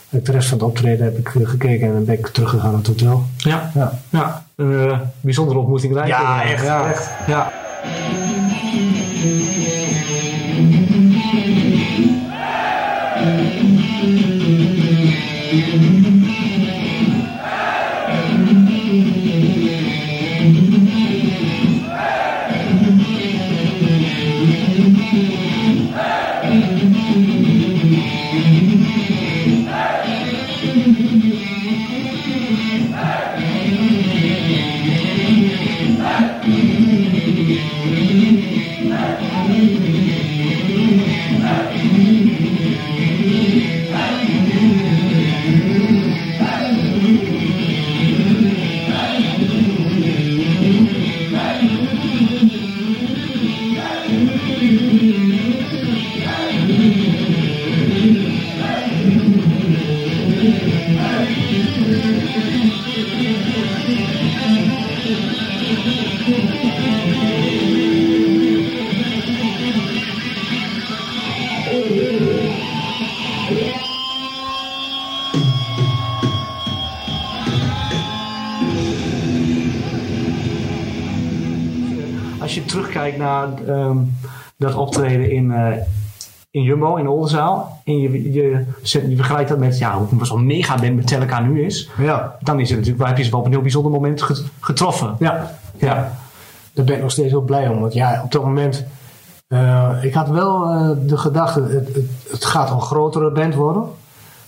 eh, 0.09 0.19
de 0.23 0.31
rest 0.31 0.49
van 0.49 0.57
het 0.57 0.67
optreden 0.67 1.05
heb 1.05 1.17
ik 1.17 1.35
eh, 1.35 1.47
gekeken 1.47 1.87
en 1.87 1.93
dan 1.93 2.05
ben 2.05 2.17
ik 2.17 2.27
teruggegaan 2.27 2.69
naar 2.69 2.77
het 2.77 2.87
hotel. 2.87 3.23
Ja. 3.37 3.71
Ja, 3.73 3.91
ja. 4.09 4.45
Een 4.55 4.89
eh, 4.89 4.99
bijzondere 5.21 5.59
ontmoeting. 5.59 6.05
Ja, 6.05 6.43
eh, 6.43 6.51
echt, 6.51 6.63
Ja. 6.65 6.87
echt. 6.87 7.09
ja. 7.27 7.51
Ehm, 83.67 83.97
dat 84.57 84.75
optreden 84.75 85.31
in, 85.31 85.51
eh, 85.51 85.77
in 86.51 86.61
Jumbo, 86.63 86.95
in 86.95 87.07
Oldenzaal. 87.07 87.81
En 87.85 87.99
je, 87.99 88.31
je, 88.33 88.63
zet- 88.81 89.09
je 89.09 89.15
vergelijkt 89.15 89.49
dat 89.49 89.57
met 89.59 89.77
ja, 89.77 89.97
hoe 89.97 90.25
zo'n 90.25 90.45
megaband 90.45 90.95
Metallica 90.95 91.39
nu 91.39 91.65
is. 91.65 91.89
ja, 91.97 92.37
Dan 92.41 92.59
is 92.59 92.67
het 92.69 92.77
natuurlijk, 92.77 92.99
waar 92.99 93.07
heb 93.09 93.17
je 93.17 93.23
ze 93.23 93.31
wel 93.31 93.39
op 93.39 93.45
een 93.45 93.51
heel 93.51 93.61
bijzonder 93.61 93.91
moment 93.91 94.21
get- 94.21 94.43
getroffen. 94.59 95.15
ja. 95.19 95.55
Ja. 95.77 96.17
Daar 96.73 96.85
ben 96.85 96.95
ik 96.95 97.01
nog 97.01 97.11
steeds 97.11 97.29
heel 97.29 97.41
blij 97.41 97.67
om. 97.67 97.79
Want 97.79 97.93
ja, 97.93 98.21
op 98.23 98.31
dat 98.31 98.43
moment... 98.43 98.85
eh, 99.47 99.91
ik 100.01 100.13
had 100.13 100.29
wel 100.29 100.65
eh, 100.69 100.89
de 101.07 101.17
gedachte, 101.17 101.61
het, 101.61 101.87
het, 101.95 102.05
het 102.31 102.45
gaat 102.45 102.71
een 102.71 102.81
grotere 102.81 103.31
band 103.31 103.55
worden. 103.55 103.83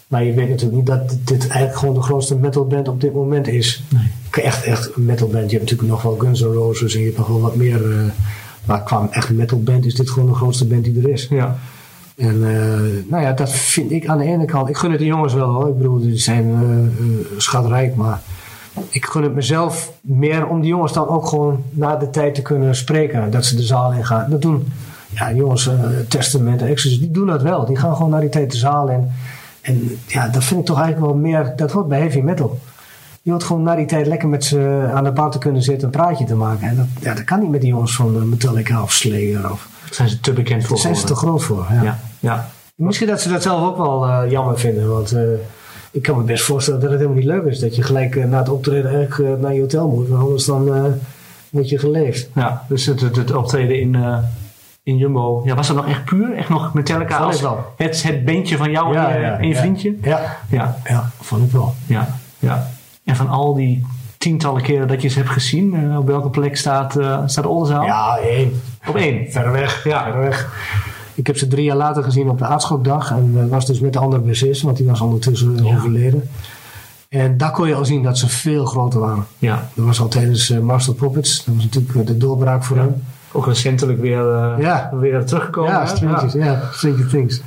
Maar 0.08 0.24
je 0.24 0.34
weet 0.34 0.50
natuurlijk 0.50 0.76
niet 0.78 0.86
dat 0.86 1.18
dit 1.24 1.48
eigenlijk 1.48 1.80
gewoon 1.80 1.94
de 1.96 2.02
grootste 2.02 2.36
metalband 2.36 2.88
op 2.88 3.02
dit 3.02 3.14
moment 3.14 3.48
is. 3.48 3.84
Nee. 3.90 4.44
Echt, 4.46 4.64
echt 4.64 4.96
een 4.96 5.06
metalband. 5.06 5.52
Je 5.52 5.58
hebt 5.58 5.70
natuurlijk 5.70 5.90
nog 5.90 6.02
wel 6.02 6.16
Guns 6.18 6.42
N' 6.42 6.46
Roses 6.54 6.94
en 6.94 7.00
je 7.00 7.06
hebt 7.06 7.18
nog 7.18 7.28
wel 7.28 7.42
wat 7.42 7.56
meer. 7.56 7.82
Maar 8.68 8.84
qua 8.84 9.08
echt 9.12 9.30
metalband 9.30 9.86
is 9.86 9.96
dit 9.96 10.10
gewoon 10.10 10.30
de 10.30 10.36
grootste 10.36 10.68
band 10.68 10.84
die 10.84 11.02
er 11.02 11.10
is. 11.10 11.28
Ja. 11.30 11.56
En 12.16 12.50
eh, 12.50 13.10
nou 13.10 13.24
ja, 13.24 13.32
dat 13.32 13.52
vind 13.52 13.92
ik 13.92 14.08
aan 14.08 14.18
de 14.18 14.24
ene 14.24 14.46
kant. 14.46 14.70
Ik 14.70 14.78
gun 14.78 14.92
het 14.92 15.00
de 15.00 15.06
jongens 15.06 15.34
wel 15.34 15.50
hoor. 15.50 15.68
Ik 15.68 15.78
bedoel, 15.78 16.00
die 16.00 16.18
zijn 16.18 16.54
eh, 16.54 17.38
schatrijk. 17.38 17.96
Maar 17.96 18.22
ik 18.90 19.06
gun 19.06 19.24
het 19.24 19.36
mezelf 19.36 19.92
meer 20.02 20.48
om 20.48 20.62
die 20.62 20.70
jongens 20.70 20.94
dan 20.94 21.08
ook 21.08 21.28
gewoon 21.28 21.64
na 21.70 21.96
de 21.96 22.10
tijd 22.10 22.36
te 22.36 22.42
kunnen 22.42 22.76
spreken. 22.76 23.32
Dat 23.32 23.46
ze 23.46 23.56
de 23.56 23.64
zaal 23.64 23.94
in 23.94 24.06
gaan. 24.06 24.30
Dat 24.30 24.42
doen 24.42 24.68
ja, 25.10 25.34
jongens, 25.34 25.70
Testament, 26.08 26.62
Exodus, 26.62 27.00
die 27.00 27.12
doen 27.12 27.28
dat 27.28 27.42
wel. 27.42 27.66
Die 27.66 27.78
gaan 27.78 27.96
gewoon 27.96 28.12
na 28.12 28.20
die 28.20 28.30
tijd 28.30 28.52
de 28.52 28.58
zaal 28.58 28.90
in. 28.90 29.12
En 29.62 29.98
ja, 30.08 30.28
dat 30.28 30.44
vind 30.44 30.60
ik 30.60 30.66
toch 30.66 30.80
eigenlijk 30.80 31.12
wel 31.12 31.22
meer. 31.22 31.54
Dat 31.56 31.72
hoort 31.72 31.88
bij 31.88 32.00
heavy 32.00 32.20
metal. 32.20 32.60
Je 33.28 33.34
hoort 33.34 33.44
gewoon 33.46 33.64
na 33.64 33.76
die 33.76 33.86
tijd 33.86 34.08
lekker 34.08 34.28
met 34.28 34.46
ze 34.46 34.90
aan 34.94 35.04
de 35.04 35.12
bar 35.12 35.32
te 35.32 35.38
kunnen 35.38 35.62
zitten, 35.62 35.86
een 35.86 35.94
praatje 35.94 36.26
te 36.26 36.36
maken. 36.36 36.68
En 36.68 36.76
dat, 36.76 36.86
ja, 37.00 37.14
dat 37.14 37.24
kan 37.24 37.40
niet 37.40 37.50
met 37.50 37.62
die 37.62 37.70
jongens 37.70 37.96
van 37.96 38.16
eh, 38.16 38.22
Metallica 38.22 38.82
of 38.82 38.92
Slayer. 38.92 39.52
Of, 39.52 39.68
zijn 39.92 40.10
ze 40.10 40.20
te 40.20 40.34
bekend 40.34 40.62
voor. 40.62 40.70
daar 40.70 40.80
zijn 40.80 40.96
ze 40.96 41.06
te 41.06 41.16
groot 41.16 41.44
voor. 41.44 41.66
Ja. 41.72 41.84
Ja. 41.84 42.00
Ja. 42.20 42.50
Misschien 42.76 43.08
dat 43.08 43.22
ze 43.22 43.30
dat 43.30 43.42
zelf 43.42 43.62
ook 43.68 43.78
wel 43.78 44.06
eh, 44.08 44.32
jammer 44.32 44.60
vinden. 44.60 44.90
Want 44.90 45.12
eh, 45.12 45.22
ik 45.92 46.02
kan 46.02 46.18
me 46.18 46.24
best 46.24 46.44
voorstellen 46.44 46.80
dat 46.80 46.90
het 46.90 47.00
helemaal 47.00 47.20
niet 47.22 47.30
leuk 47.30 47.44
is. 47.46 47.60
Dat 47.60 47.76
je 47.76 47.84
gelijk 47.84 48.16
eh, 48.16 48.26
na 48.26 48.38
het 48.38 48.50
optreden 48.50 48.92
eigenlijk 48.96 49.36
eh, 49.36 49.42
naar 49.42 49.54
je 49.54 49.62
hotel 49.62 49.88
moet. 49.88 50.08
Want 50.08 50.24
anders 50.24 50.46
dan 50.46 50.76
eh 50.76 50.84
word 51.50 51.70
je 51.70 51.78
geleefd. 51.80 52.30
ja. 52.36 52.66
Dus 52.70 52.86
het, 52.86 53.02
het, 53.02 53.16
het 53.16 53.36
optreden 53.36 53.80
in, 53.80 53.96
eh, 53.96 54.18
in 54.84 54.98
Jumbo. 54.98 55.42
Ja, 55.46 55.56
was 55.56 55.68
dat 55.68 55.76
nog 55.76 55.88
echt 55.88 56.06
puur? 56.06 56.36
Echt 56.36 56.50
nog 56.50 56.74
Metallica 56.74 57.18
als 57.18 57.42
het, 57.78 58.04
het 58.04 58.26
beentje 58.26 58.58
van 58.58 58.72
jou 58.72 58.96
en, 58.96 59.20
je, 59.20 59.26
en 59.26 59.48
je 59.48 59.54
ja. 59.54 59.60
vriendje? 59.60 59.96
Ja, 60.02 60.38
Ja. 60.50 60.78
ja, 60.84 61.10
vond 61.20 61.44
ik 61.44 61.52
wel. 61.52 61.74
Ja, 61.86 62.08
ja. 62.40 62.76
En 63.08 63.16
van 63.16 63.28
al 63.30 63.54
die 63.56 63.86
tientallen 64.18 64.62
keren 64.62 64.88
dat 64.88 65.02
je 65.02 65.08
ze 65.08 65.18
hebt 65.18 65.30
gezien, 65.32 65.74
eh, 65.92 65.98
op 66.00 66.08
welke 66.08 66.30
plek 66.30 66.58
staat, 66.58 66.96
eh 66.98 67.20
staat 67.26 67.46
Oldenzaal? 67.46 67.84
Ja, 67.86 68.18
één. 68.18 68.62
Op 68.88 68.96
één. 68.96 69.32
Verder 69.32 69.52
weg. 69.52 69.84
Ja. 69.84 70.04
Verder 70.04 70.22
weg. 70.22 70.50
Ik 71.14 71.28
heb 71.28 71.38
ze 71.38 71.48
drie 71.48 71.64
jaar 71.64 71.76
later 71.76 72.04
gezien 72.04 72.30
op 72.30 72.38
de 72.38 72.46
aardschokdag. 72.46 73.12
En 73.12 73.34
dat 73.34 73.50
was 73.50 73.66
dus 73.66 73.80
met 73.80 73.94
de 73.94 74.00
andere 74.00 74.22
bassist, 74.22 74.62
want 74.62 74.78
die 74.78 74.86
was 74.88 75.02
ondertussen 75.02 75.64
Ja. 75.66 75.76
overleden. 75.76 76.30
En 77.10 77.38
daar 77.38 77.52
kon 77.52 77.68
je 77.68 77.76
al 77.76 77.86
zien 77.86 78.04
dat 78.04 78.18
ze 78.18 78.30
veel 78.30 78.66
groter 78.66 79.00
waren. 79.00 79.26
Ja, 79.38 79.70
Dat 79.74 79.86
was 79.86 80.00
al 80.02 80.08
tijdens 80.08 80.50
Master 80.50 80.94
Puppets. 80.94 81.46
Dat 81.46 81.56
was 81.56 81.64
natuurlijk 81.64 82.08
de 82.08 82.18
doorbraak 82.18 82.64
voor 82.64 82.78
hem. 82.78 83.04
ook 83.32 83.46
recentelijk 83.46 84.00
weer, 84.02 84.24
Ja. 84.60 84.90
weer 85.00 85.26
teruggekomen. 85.26 85.72
Ja? 85.72 85.86
Stranger, 85.86 86.38
ja. 86.38 86.62
Stranger 86.72 87.08
Things. 87.08 87.42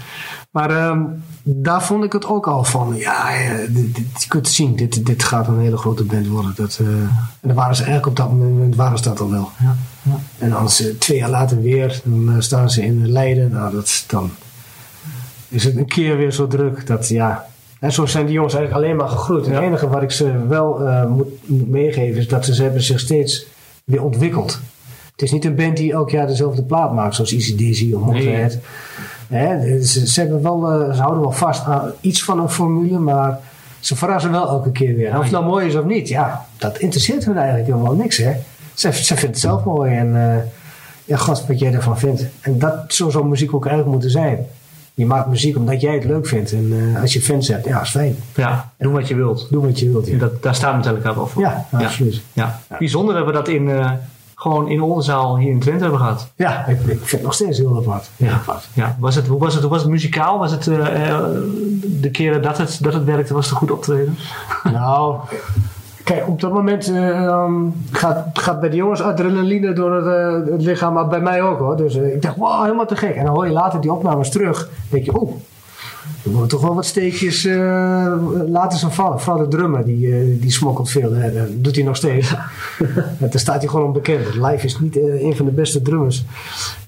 Maar 0.50 0.70
ehm, 0.70 1.02
daar 1.42 1.82
vond 1.82 2.04
ik 2.04 2.12
het 2.12 2.26
ook 2.26 2.46
al 2.48 2.64
van. 2.64 2.96
Ja, 2.96 3.34
eh, 3.34 3.56
dit, 3.74 3.94
dit- 3.94 4.22
je 4.22 4.28
kunt 4.28 4.48
zien, 4.48 4.76
dit, 4.76 5.06
dit 5.06 5.22
gaat 5.24 5.48
een 5.48 5.60
hele 5.60 5.76
grote 5.76 6.04
band 6.04 6.26
worden. 6.28 6.52
Dat, 6.56 6.78
eh, 6.80 6.86
en 6.86 7.08
dan 7.40 7.54
waren 7.54 7.76
ze 7.76 7.82
eigenlijk 7.84 8.10
op 8.10 8.16
dat 8.16 8.30
moment 8.38 8.76
waren 8.76 8.98
ze 8.98 9.04
dat 9.04 9.20
al 9.20 9.30
wel. 9.30 9.50
Ja, 9.58 9.76
ja. 10.02 10.18
En 10.38 10.52
als 10.52 10.76
ze 10.76 10.98
twee 10.98 11.18
jaar 11.18 11.30
later 11.30 11.62
weer, 11.62 12.00
dan 12.04 12.28
eh, 12.34 12.40
staan 12.40 12.70
ze 12.70 12.84
in 12.84 13.10
Leiden. 13.12 13.50
Nou, 13.50 13.72
dat, 13.74 14.04
dan 14.06 14.30
is 15.48 15.64
het 15.64 15.76
een 15.76 15.86
keer 15.86 16.16
weer 16.16 16.32
zo 16.32 16.46
druk. 16.46 16.86
Dat 16.86 17.08
ja. 17.08 17.46
En 17.80 17.92
zo 17.92 18.06
zijn 18.06 18.24
die 18.26 18.34
jongens 18.34 18.54
eigenlijk 18.54 18.84
alleen 18.84 18.96
maar 18.96 19.08
gegroeid. 19.08 19.46
En. 19.46 19.52
Het 19.52 19.62
enige 19.62 19.88
wat 19.88 20.02
ik 20.02 20.10
ze 20.10 20.46
wel 20.48 20.86
eh, 20.88 21.06
moet, 21.06 21.48
moet 21.48 21.68
meegeven 21.68 22.20
is 22.20 22.28
dat 22.28 22.44
ze, 22.44 22.54
ze 22.54 22.62
hebben 22.62 22.82
zich 22.82 23.00
steeds 23.00 23.46
weer 23.84 24.02
ontwikkeld. 24.02 24.60
Het 25.12 25.22
is 25.22 25.32
niet 25.32 25.44
een 25.44 25.54
band 25.54 25.76
die 25.76 25.92
elk 25.92 26.10
jaar 26.10 26.26
dezelfde 26.26 26.62
plaat 26.62 26.94
maakt, 26.94 27.14
zoals 27.14 27.32
Easy 27.32 27.56
Dizzy 27.56 27.92
of 27.92 28.00
Motorhead. 28.00 28.58
Hè, 29.30 29.82
ze, 29.82 30.06
ze, 30.06 30.20
hebben 30.20 30.42
wel, 30.42 30.70
eh, 30.70 30.94
ze 30.94 31.00
houden 31.00 31.22
wel 31.22 31.32
vast 31.32 31.64
aan 31.64 31.92
iets 32.00 32.22
van 32.22 32.40
een 32.40 32.48
formule, 32.48 32.98
maar 32.98 33.38
ze 33.80 33.96
verrassen 33.96 34.30
wel 34.30 34.48
elke 34.48 34.72
keer 34.72 34.94
weer. 34.94 35.08
En 35.08 35.16
of 35.16 35.22
het 35.22 35.32
nou 35.32 35.44
mooi 35.44 35.66
is 35.66 35.74
of 35.74 35.84
niet, 35.84 36.08
ja, 36.08 36.46
dat 36.58 36.78
interesseert 36.78 37.24
hun 37.24 37.36
eigenlijk 37.36 37.66
helemaal 37.66 37.94
niks. 37.94 38.16
Hè? 38.16 38.32
Ze, 38.74 38.92
ze 38.92 39.16
vindt 39.16 39.22
het 39.22 39.38
zelf 39.38 39.64
mooi 39.64 39.96
en 39.96 40.16
eh, 40.16 40.42
ja, 41.04 41.16
god, 41.16 41.46
wat 41.46 41.58
jij 41.58 41.72
ervan 41.72 41.98
vindt. 41.98 42.26
En 42.40 42.58
dat, 42.58 42.74
zo 42.88 43.10
zou 43.10 43.26
muziek 43.26 43.54
ook 43.54 43.66
eigenlijk 43.66 43.92
moeten 43.92 44.10
zijn. 44.10 44.46
Je 44.94 45.06
maakt 45.06 45.28
muziek 45.28 45.56
omdat 45.56 45.80
jij 45.80 45.94
het 45.94 46.04
leuk 46.04 46.26
vindt. 46.26 46.52
En 46.52 46.92
eh, 46.94 47.00
als 47.00 47.12
je 47.12 47.20
fans 47.20 47.48
hebt, 47.48 47.66
ja, 47.66 47.80
is 47.80 47.90
fijn. 47.90 48.16
ja, 48.34 48.72
doe 48.78 48.92
wat 48.92 49.08
je 49.08 49.14
wilt. 49.14 49.46
Doe 49.50 49.66
wat 49.66 49.78
je 49.78 49.90
wilt. 49.90 50.06
Ja, 50.06 50.18
dat, 50.18 50.42
daar 50.42 50.54
staat 50.54 50.76
Metallica 50.76 51.14
wel 51.14 51.26
voor. 51.26 51.42
ja, 51.42 51.66
absoluut. 51.72 52.22
Ja. 52.32 52.60
Bijzonder 52.78 53.14
dat 53.14 53.26
we 53.26 53.32
dat 53.32 53.48
in, 53.48 53.68
gewoon 54.40 54.68
in 54.68 54.82
Oldenzaal 54.82 55.38
hier 55.38 55.50
in 55.50 55.60
Twente 55.60 55.82
hebben 55.82 56.00
gehad. 56.00 56.32
Ja, 56.36 56.66
ik, 56.66 56.80
ik 56.80 56.98
vind 56.98 57.10
het 57.10 57.22
nog 57.22 57.34
steeds 57.34 57.58
heel 57.58 57.76
apart. 57.76 58.10
Ja. 58.16 58.32
apart. 58.32 58.68
Ja. 58.72 58.96
Was 58.98 59.14
het, 59.14 59.26
hoe, 59.26 59.38
was 59.38 59.54
het, 59.54 59.62
hoe 59.62 59.72
was 59.72 59.80
het 59.80 59.90
muzikaal? 59.90 60.38
Was 60.38 60.50
het 60.50 60.66
eh, 60.66 61.08
eh, 61.08 61.18
de 61.82 62.10
keren 62.10 62.42
dat 62.42 62.58
het, 62.58 62.78
dat 62.82 62.92
het 62.92 63.04
werkte, 63.04 63.34
was 63.34 63.44
het 63.44 63.52
een 63.52 63.58
goed 63.58 63.70
optreden? 63.70 64.16
Nou, 64.72 65.16
Kijk, 66.04 66.28
op 66.28 66.40
dat 66.40 66.52
moment 66.52 66.88
uh, 66.88 67.52
gaat, 67.90 68.26
gaat 68.32 68.60
bij 68.60 68.68
de 68.70 68.76
jongens 68.76 69.02
adrenaline 69.02 69.72
door 69.72 69.94
het, 69.94 70.06
uh, 70.46 70.52
het, 70.52 70.62
lichaam, 70.62 70.92
maar 70.92 71.08
bij 71.08 71.20
mij 71.20 71.42
ook 71.42 71.58
hoor. 71.58 71.76
Dus 71.76 71.94
ik 71.94 72.22
dacht, 72.22 72.36
wow, 72.36 72.62
helemaal 72.62 72.86
te 72.86 72.96
gek. 72.96 73.14
En 73.14 73.24
dan 73.24 73.34
hoor 73.34 73.46
je 73.46 73.52
later 73.52 73.80
die 73.80 73.92
opnames 73.92 74.30
terug. 74.30 74.70
Denk 74.88 75.04
je, 75.04 75.20
oh, 75.20 75.36
er 76.24 76.30
worden 76.30 76.48
toch 76.48 76.60
wel 76.60 76.74
wat 76.74 76.86
steekjes 76.86 77.44
laten 78.46 78.78
ze 78.78 78.90
vallen. 78.90 79.20
Vooral 79.20 79.42
de 79.42 79.56
drummer, 79.56 79.84
die, 79.84 80.38
die 80.38 80.50
smokkelt 80.50 80.90
veel. 80.90 81.12
Hè. 81.12 81.32
Dat 81.32 81.64
doet 81.64 81.74
hij 81.74 81.84
nog 81.84 81.96
steeds. 81.96 82.30
Daar 83.18 83.30
staat 83.32 83.60
hij 83.60 83.68
gewoon 83.68 83.86
onbekend. 83.86 84.34
Live 84.34 84.66
is 84.66 84.80
niet 84.80 84.96
een 84.96 85.36
van 85.36 85.46
de 85.46 85.52
beste 85.52 85.82
drummers. 85.82 86.24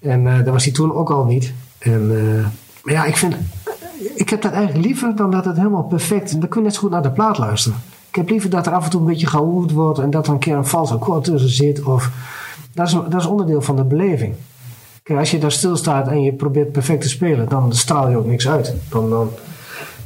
En 0.00 0.24
dat 0.24 0.52
was 0.52 0.64
hij 0.64 0.72
toen 0.72 0.94
ook 0.94 1.10
al 1.10 1.24
niet. 1.24 1.52
En, 1.78 2.06
maar 2.82 2.94
ja, 2.94 3.04
ik 3.04 3.16
vind... 3.16 3.34
Ik 4.14 4.28
heb 4.28 4.42
dat 4.42 4.52
eigenlijk 4.52 4.86
liever 4.86 5.16
dan 5.16 5.30
dat 5.30 5.44
het 5.44 5.56
helemaal 5.56 5.84
perfect... 5.84 6.40
Dan 6.40 6.48
kun 6.48 6.60
je 6.60 6.66
net 6.66 6.74
zo 6.74 6.80
goed 6.80 6.90
naar 6.90 7.02
de 7.02 7.10
plaat 7.10 7.38
luisteren. 7.38 7.78
Ik 8.08 8.18
heb 8.18 8.28
liever 8.28 8.50
dat 8.50 8.66
er 8.66 8.72
af 8.72 8.84
en 8.84 8.90
toe 8.90 9.00
een 9.00 9.06
beetje 9.06 9.26
gehoord 9.26 9.70
wordt 9.70 9.98
en 9.98 10.10
dat 10.10 10.26
er 10.26 10.32
een 10.32 10.38
keer 10.38 10.56
een 10.56 10.66
vals 10.66 10.92
akkoord 10.92 11.24
tussen 11.24 11.50
zit. 11.50 11.82
Of, 11.82 12.10
dat, 12.74 12.86
is, 12.86 12.92
dat 12.92 13.20
is 13.20 13.26
onderdeel 13.26 13.62
van 13.62 13.76
de 13.76 13.84
beleving. 13.84 14.34
Kijk, 15.02 15.18
als 15.18 15.30
je 15.30 15.38
daar 15.38 15.52
stilstaat 15.52 16.08
en 16.08 16.22
je 16.22 16.32
probeert 16.32 16.72
perfect 16.72 17.02
te 17.02 17.08
spelen, 17.08 17.48
dan 17.48 17.72
straal 17.72 18.10
je 18.10 18.16
ook 18.16 18.26
niks 18.26 18.48
uit. 18.48 18.74
Dan, 18.88 19.10
dan, 19.10 19.30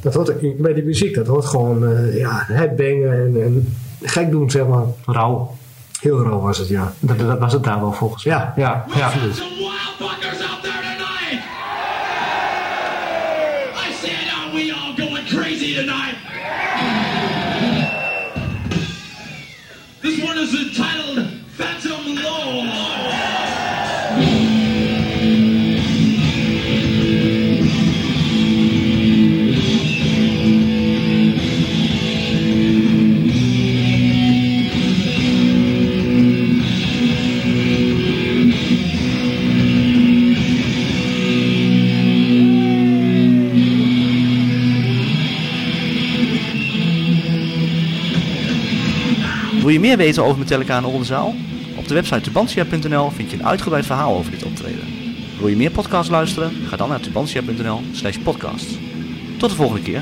dat 0.01 0.13
hoort 0.13 0.57
bij 0.61 0.73
die 0.73 0.83
muziek, 0.83 1.15
dat 1.15 1.27
hoort 1.27 1.45
gewoon 1.45 1.83
uh, 1.83 2.17
ja, 2.17 2.43
headbangen 2.47 3.11
en, 3.11 3.43
en 3.43 3.77
gek 4.01 4.31
doen, 4.31 4.51
zeg 4.51 4.67
maar. 4.67 4.83
Rauw. 5.05 5.55
Heel 5.99 6.23
rauw 6.23 6.39
was 6.39 6.57
het, 6.57 6.67
ja. 6.67 6.93
Dat, 6.99 7.19
dat 7.19 7.39
was 7.39 7.53
het 7.53 7.63
daar 7.63 7.79
wel 7.79 7.93
volgens 7.93 8.25
mij. 8.25 8.33
Ja, 8.33 8.53
ja, 8.55 8.85
ja. 8.95 9.11
Crazy 15.29 15.75
tonight? 15.75 16.15
This 20.01 20.23
one 20.23 20.37
is 20.37 20.53
entitled 20.53 21.27
Phantom 21.57 22.15
Lord. 22.15 22.76
Je 49.81 49.87
meer 49.87 49.97
weten 49.97 50.23
over 50.23 50.39
Metallica 50.39 50.77
en 50.77 50.85
Oldenzaal? 50.85 51.35
Op 51.75 51.87
de 51.87 51.93
website 51.93 52.21
tubantia.nl 52.21 53.09
vind 53.09 53.31
je 53.31 53.37
een 53.37 53.45
uitgebreid 53.45 53.85
verhaal 53.85 54.15
over 54.15 54.31
dit 54.31 54.43
optreden. 54.43 54.85
Wil 55.39 55.47
je 55.47 55.55
meer 55.55 55.71
podcasts 55.71 56.11
luisteren? 56.11 56.51
Ga 56.67 56.75
dan 56.75 56.89
naar 56.89 56.99
tubantia.nl 56.99 57.81
slash 57.91 58.17
podcast. 58.17 58.65
Tot 59.37 59.49
de 59.49 59.55
volgende 59.55 59.81
keer. 59.81 60.01